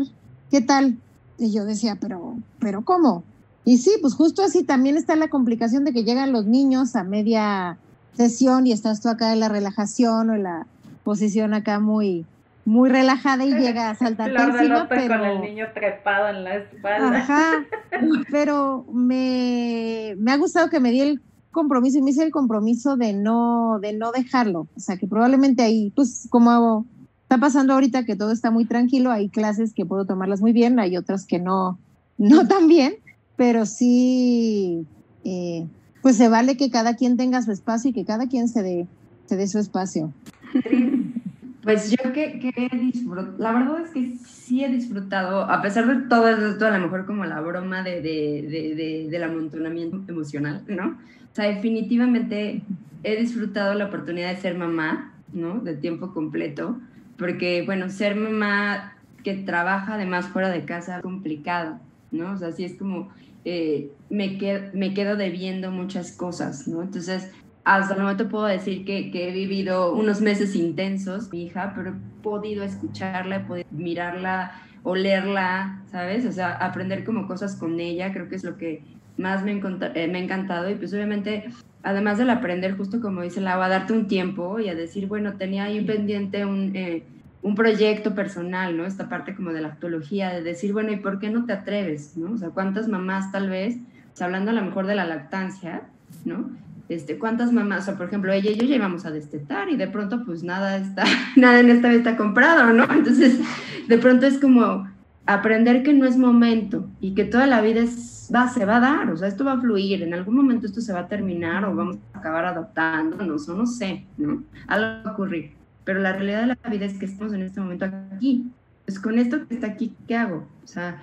[0.51, 0.97] ¿qué tal?
[1.37, 3.23] Y yo decía, pero, pero ¿cómo?
[3.65, 7.03] Y sí, pues justo así también está la complicación de que llegan los niños a
[7.03, 7.77] media
[8.13, 10.67] sesión y estás tú acá en la relajación o en la
[11.03, 12.25] posición acá muy,
[12.65, 17.17] muy relajada y llega a saltar encima, pero con el niño trepado en la espalda.
[17.17, 17.65] Ajá,
[18.31, 21.21] pero me, me ha gustado que me di el
[21.57, 24.67] compromiso y me hice el compromiso de no, de no dejarlo.
[24.75, 26.85] O sea, que probablemente ahí, pues como
[27.23, 30.79] está pasando ahorita que todo está muy tranquilo, hay clases que puedo tomarlas muy bien,
[30.79, 31.79] hay otras que no,
[32.19, 32.93] no tan bien,
[33.35, 34.85] pero sí,
[35.23, 35.65] eh,
[36.03, 38.87] pues se vale que cada quien tenga su espacio y que cada quien se dé,
[39.25, 40.13] se dé su espacio.
[41.63, 46.07] Pues yo que, que disfruto, la verdad es que sí he disfrutado, a pesar de
[46.07, 50.97] todo esto, a lo mejor como la broma de, de, de, del amontonamiento emocional, ¿no?
[51.37, 52.63] Sea, definitivamente
[53.03, 55.59] he disfrutado la oportunidad de ser mamá, ¿no?
[55.59, 56.79] De tiempo completo,
[57.15, 61.77] porque, bueno, ser mamá que trabaja además fuera de casa es complicado,
[62.09, 62.31] ¿no?
[62.31, 63.09] O sea, sí es como,
[63.45, 66.81] eh, me, quedo, me quedo debiendo muchas cosas, ¿no?
[66.81, 67.31] Entonces,
[67.65, 71.91] hasta el momento puedo decir que, que, he vivido unos meses intensos, mi hija, pero
[71.91, 76.25] he podido escucharla, he podido mirarla, olerla, ¿sabes?
[76.25, 80.07] O sea, aprender como cosas con ella, creo que es lo que más me, eh,
[80.07, 81.45] me ha encantado y pues obviamente,
[81.83, 85.33] además del aprender, justo como dice Lau, a darte un tiempo y a decir, bueno,
[85.33, 87.03] tenía ahí pendiente un, eh,
[87.41, 88.85] un proyecto personal, ¿no?
[88.85, 92.17] Esta parte como de la actología, de decir, bueno, ¿y por qué no te atreves,
[92.17, 92.33] ¿no?
[92.33, 93.77] O sea, ¿cuántas mamás tal vez,
[94.13, 95.83] sea, hablando a lo mejor de la lactancia,
[96.25, 96.49] ¿no?
[96.89, 99.87] Este, ¿Cuántas mamás, o sea, por ejemplo, ella y yo llevamos a destetar y de
[99.87, 101.03] pronto pues nada está,
[101.35, 102.83] nada en esta vez está comprado, ¿no?
[102.91, 103.39] Entonces,
[103.87, 104.87] de pronto es como
[105.27, 108.79] aprender que no es momento y que toda la vida es, va, se va a
[108.79, 111.65] dar, o sea, esto va a fluir, en algún momento esto se va a terminar
[111.65, 114.43] o vamos a acabar adoptándonos o no sé, ¿no?
[114.67, 115.57] Algo va a ocurrir
[115.87, 118.51] pero la realidad de la vida es que estamos en este momento aquí.
[118.83, 120.45] Pues con esto que está aquí, ¿qué hago?
[120.61, 121.01] O sea,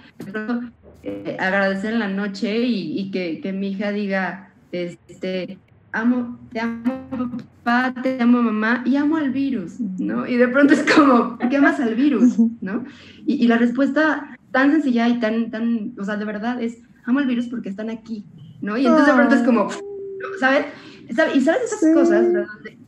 [1.03, 5.57] eh, agradecer en la noche y, que, que, mi hija diga, este,
[5.95, 7.09] amo, te amo
[7.63, 10.27] papá, te amo mamá y amo al virus, ¿no?
[10.27, 12.39] Y de pronto es como, ¿qué amas al virus?
[12.61, 12.85] ¿No?
[13.25, 17.21] Y, y la respuesta tan sencilla y tan, tan, o sea, de verdad es, amo
[17.21, 18.27] al virus porque están aquí,
[18.61, 18.77] ¿no?
[18.77, 19.69] Y entonces de pronto es como,
[20.41, 20.67] ¿sabes?
[21.09, 22.27] Y sabes esas cosas,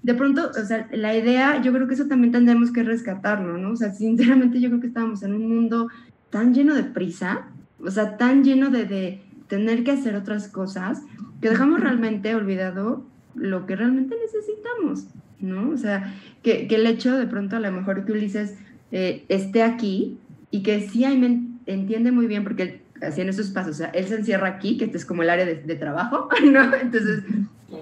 [0.03, 3.73] de, pronto, o sea, la idea, yo creo que eso también tendremos que rescatarlo, ¿no?
[3.73, 5.89] O sea, sinceramente yo creo que estábamos en un mundo
[6.31, 7.49] tan lleno de prisa,
[7.79, 11.03] o sea, tan lleno de, de tener que hacer otras cosas,
[11.41, 15.07] que dejamos realmente olvidado lo que realmente necesitamos,
[15.41, 15.71] ¿no?
[15.71, 18.57] O sea, que, que el hecho de pronto a lo mejor que Ulises
[18.93, 20.19] eh, esté aquí
[20.51, 23.89] y que sí hay, me entiende muy bien, porque así en esos pasos, o sea,
[23.89, 26.75] él se encierra aquí, que este es como el área de, de trabajo, ¿no?
[26.75, 27.25] Entonces,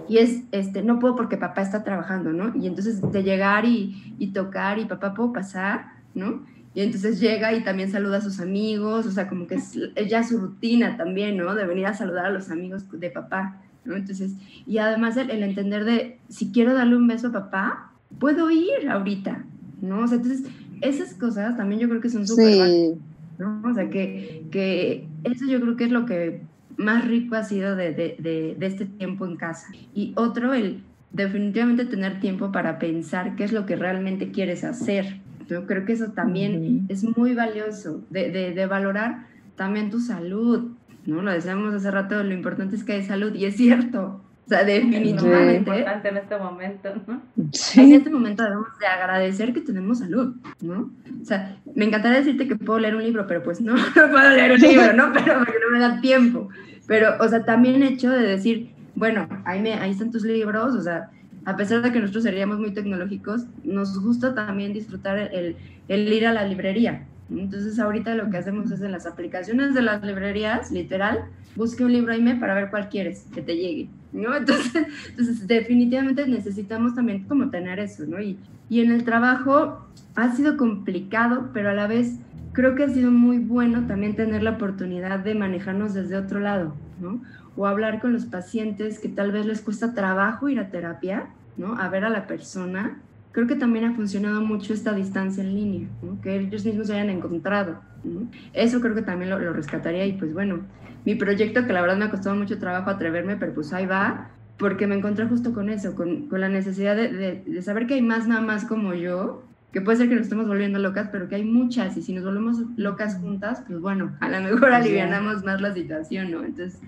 [0.08, 2.54] y es, este, no puedo porque papá está trabajando, ¿no?
[2.56, 6.44] Y entonces de llegar y, y tocar y papá puedo pasar, ¿no?
[6.74, 10.24] Y entonces llega y también saluda a sus amigos, o sea, como que es, ya
[10.24, 11.54] su rutina también, ¿no?
[11.54, 13.94] De venir a saludar a los amigos de papá, ¿no?
[13.94, 14.32] Entonces,
[14.66, 19.44] y además el, entender de, si quiero darle un beso a papá, puedo ir ahorita,
[19.80, 20.00] ¿no?
[20.00, 20.46] O sea, entonces,
[20.80, 22.94] esas cosas también yo creo que son súper sí.
[23.38, 23.62] ¿no?
[23.64, 26.42] O sea, que, que eso yo creo que es lo que
[26.76, 29.68] más rico ha sido de, de, de, este tiempo en casa.
[29.94, 35.20] Y otro, el definitivamente tener tiempo para pensar qué es lo que realmente quieres hacer.
[35.48, 39.26] Yo creo que eso también es muy valioso, de, valorar
[39.56, 40.72] también tu salud,
[41.06, 41.22] ¿no?
[41.22, 44.64] Lo decíamos hace rato, lo importante es que hay salud, y es cierto, o sea,
[44.64, 45.54] definitivamente.
[45.54, 47.22] Es importante en este momento, ¿no?
[47.36, 50.90] En este momento debemos de agradecer que tenemos salud, ¿no?
[51.22, 54.30] O sea, me encantaría decirte que puedo leer un libro, pero pues no, no puedo
[54.30, 55.12] leer un libro, ¿no?
[55.12, 56.48] Pero porque no me da tiempo.
[56.86, 60.74] Pero, o sea, también el hecho de decir, bueno, ahí, me, ahí están tus libros,
[60.74, 61.10] o sea,
[61.44, 65.56] a pesar de que nosotros seríamos muy tecnológicos, nos gusta también disfrutar el,
[65.88, 67.06] el ir a la librería.
[67.30, 71.24] Entonces ahorita lo que hacemos es en las aplicaciones de las librerías, literal,
[71.56, 74.34] busque un libro ahí para ver cuál quieres que te llegue, ¿no?
[74.36, 78.20] Entonces, entonces definitivamente necesitamos también como tener eso, ¿no?
[78.20, 78.38] Y,
[78.68, 82.18] y en el trabajo ha sido complicado, pero a la vez
[82.52, 86.74] creo que ha sido muy bueno también tener la oportunidad de manejarnos desde otro lado,
[87.00, 87.20] ¿no?
[87.56, 91.26] O hablar con los pacientes que tal vez les cuesta trabajo ir a terapia,
[91.56, 91.78] ¿no?
[91.78, 92.98] A ver a la persona.
[93.32, 96.20] Creo que también ha funcionado mucho esta distancia en línea, ¿no?
[96.20, 97.80] Que ellos mismos se hayan encontrado.
[98.04, 98.28] ¿no?
[98.52, 100.60] Eso creo que también lo, rescataría y pues bueno,
[101.04, 104.30] mi proyecto que la verdad me ha costado mucho trabajo atreverme, pero pues ahí va,
[104.58, 107.94] porque me encontré justo con eso, con, con la necesidad de, de, de, saber que
[107.94, 109.42] hay más mamás como yo
[109.74, 112.22] que puede ser que nos estemos volviendo locas, pero que hay muchas y si nos
[112.22, 116.44] volvemos locas juntas, pues bueno, a lo mejor alivianamos más la situación, ¿no?
[116.44, 116.80] Entonces,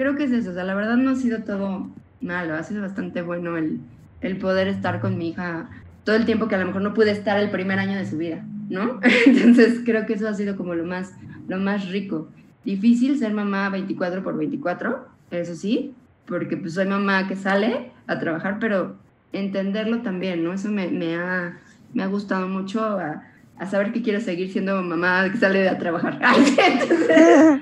[0.00, 1.90] creo que es eso, o sea, la verdad no ha sido todo
[2.22, 3.80] malo, ha sido bastante bueno el,
[4.22, 5.68] el poder estar con mi hija
[6.04, 8.16] todo el tiempo que a lo mejor no pude estar el primer año de su
[8.16, 8.98] vida, ¿no?
[9.26, 11.12] Entonces, creo que eso ha sido como lo más,
[11.48, 12.30] lo más rico.
[12.64, 15.92] Difícil ser mamá 24 por 24, eso sí,
[16.24, 18.96] porque pues soy mamá que sale a trabajar, pero
[19.34, 20.54] entenderlo también, ¿no?
[20.54, 21.58] Eso me, me ha
[21.92, 23.22] me ha gustado mucho a,
[23.58, 26.18] a saber que quiero seguir siendo mamá que sale a trabajar.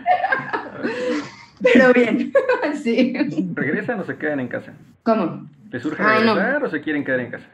[1.63, 2.33] Pero bien,
[2.83, 3.15] sí.
[3.55, 4.73] ¿Regresan o se quedan en casa?
[5.03, 5.49] ¿Cómo?
[5.71, 7.47] ¿Les surge regresar o se quieren quedar en casa?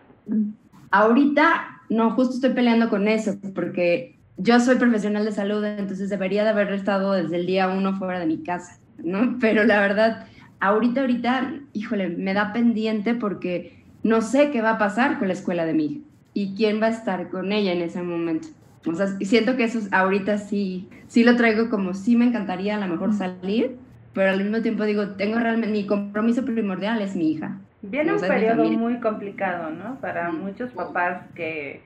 [0.90, 6.44] Ahorita, no, justo estoy peleando con eso, porque yo soy profesional de salud, entonces debería
[6.44, 9.36] de haber estado desde el día uno fuera de mi casa, ¿no?
[9.40, 10.26] Pero la verdad,
[10.60, 15.34] ahorita, ahorita, híjole, me da pendiente porque no sé qué va a pasar con la
[15.34, 16.00] escuela de mi hija
[16.34, 18.48] y quién va a estar con ella en ese momento.
[18.86, 22.80] O sea, siento que eso ahorita sí, sí lo traigo como sí me encantaría a
[22.80, 23.76] lo mejor salir,
[24.14, 27.58] pero al mismo tiempo digo, tengo realmente, mi compromiso primordial es mi hija.
[27.82, 29.96] Viene un periodo muy complicado, ¿no?
[30.00, 31.82] Para muchos papás que,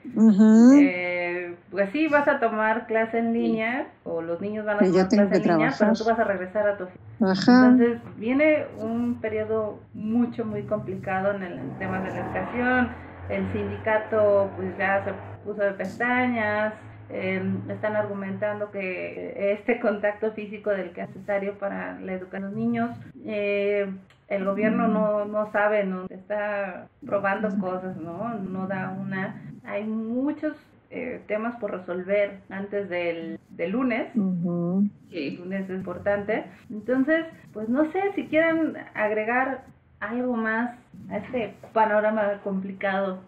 [0.80, 5.08] eh, pues sí, vas a tomar clase en línea o los niños van a tomar
[5.08, 6.84] clase en línea, pero tú vas a regresar a tu
[7.20, 12.90] Entonces viene un periodo mucho, muy complicado en el tema de la educación.
[13.28, 15.12] El sindicato pues ya se
[15.44, 16.74] puso de pestañas,
[17.10, 22.48] em, están argumentando que este contacto físico del que es necesario para la educación de
[22.48, 22.90] los niños,
[23.24, 23.90] eh,
[24.28, 28.34] el gobierno no, no sabe, no está probando cosas, ¿no?
[28.34, 29.42] No da una...
[29.64, 30.54] Hay muchos
[30.90, 33.38] eh, temas por resolver antes del,
[33.70, 34.08] lunes.
[34.14, 36.44] El lunes es importante.
[36.70, 39.64] Entonces, pues no sé si quieren agregar
[40.00, 40.78] algo más
[41.10, 43.20] a este panorama complicado.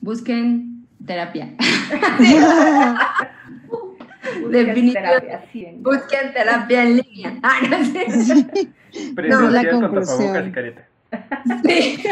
[0.00, 0.69] Busquen
[1.06, 1.54] terapia.
[4.42, 7.38] Busquen terapia, sí, Busquen terapia en línea.
[7.42, 8.68] Ah, no sé.
[9.28, 10.50] no, la conclusión.
[10.52, 10.86] careta.
[11.64, 12.02] Sí.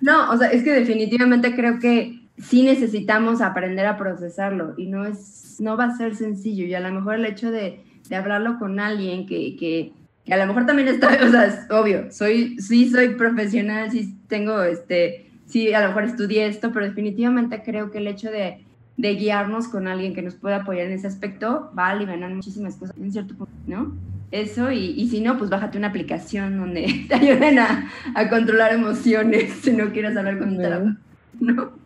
[0.00, 5.06] No, o sea, es que definitivamente creo que sí necesitamos aprender a procesarlo y no
[5.06, 8.58] es, no va a ser sencillo y a lo mejor el hecho de, de hablarlo
[8.58, 9.92] con alguien que, que,
[10.32, 14.62] a lo mejor también está, o sea, es obvio, soy, sí soy profesional, sí tengo,
[14.62, 18.64] este, sí a lo mejor estudié esto, pero definitivamente creo que el hecho de,
[18.96, 22.76] de guiarnos con alguien que nos pueda apoyar en ese aspecto va a aliviar muchísimas
[22.76, 23.92] cosas en cierto punto, ¿no?
[24.30, 28.74] Eso, y, y, si no, pues bájate una aplicación donde te ayuden a, a controlar
[28.74, 31.00] emociones si no quieres hablar con un terapeuta,
[31.40, 31.78] ¿no?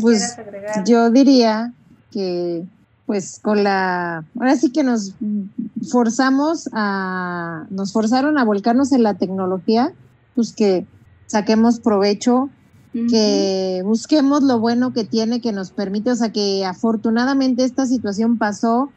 [0.00, 0.36] pues,
[0.84, 1.72] Yo diría
[2.10, 2.64] que,
[3.06, 4.24] pues, con la.
[4.38, 5.14] Ahora sí que nos
[5.90, 7.66] forzamos a.
[7.70, 9.92] Nos forzaron a volcarnos en la tecnología,
[10.34, 10.86] pues que
[11.26, 12.50] saquemos provecho,
[12.92, 18.38] que busquemos lo bueno que tiene, que nos permite, o sea, que afortunadamente esta situación
[18.38, 18.90] pasó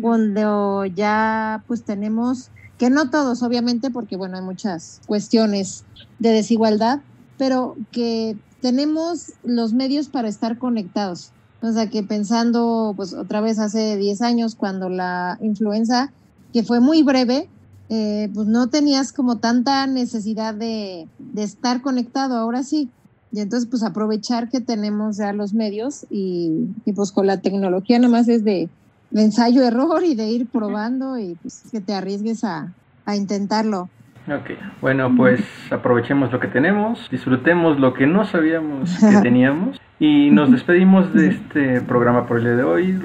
[0.00, 5.84] cuando ya pues tenemos, que no todos obviamente, porque bueno, hay muchas cuestiones
[6.18, 7.00] de desigualdad,
[7.38, 11.32] pero que tenemos los medios para estar conectados.
[11.62, 16.12] O sea, que pensando, pues otra vez hace 10 años, cuando la influenza,
[16.52, 17.48] que fue muy breve,
[17.88, 22.88] eh, pues no tenías como tanta necesidad de, estar conectado, ahora sí.
[23.32, 28.28] Y entonces, pues aprovechar que tenemos ya los medios y, pues con la tecnología nomás
[28.28, 28.68] es de,
[29.14, 32.72] ensayo-error y de ir probando y pues que te arriesgues a,
[33.04, 33.88] a intentarlo.
[34.28, 40.30] Ok, bueno, pues aprovechemos lo que tenemos, disfrutemos lo que no sabíamos que teníamos y
[40.30, 43.00] nos despedimos de este programa por el día de hoy.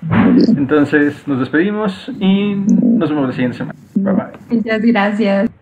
[0.55, 3.79] Entonces nos despedimos y nos vemos la siguiente semana.
[3.95, 4.57] Bye bye.
[4.57, 5.57] Muchas gracias.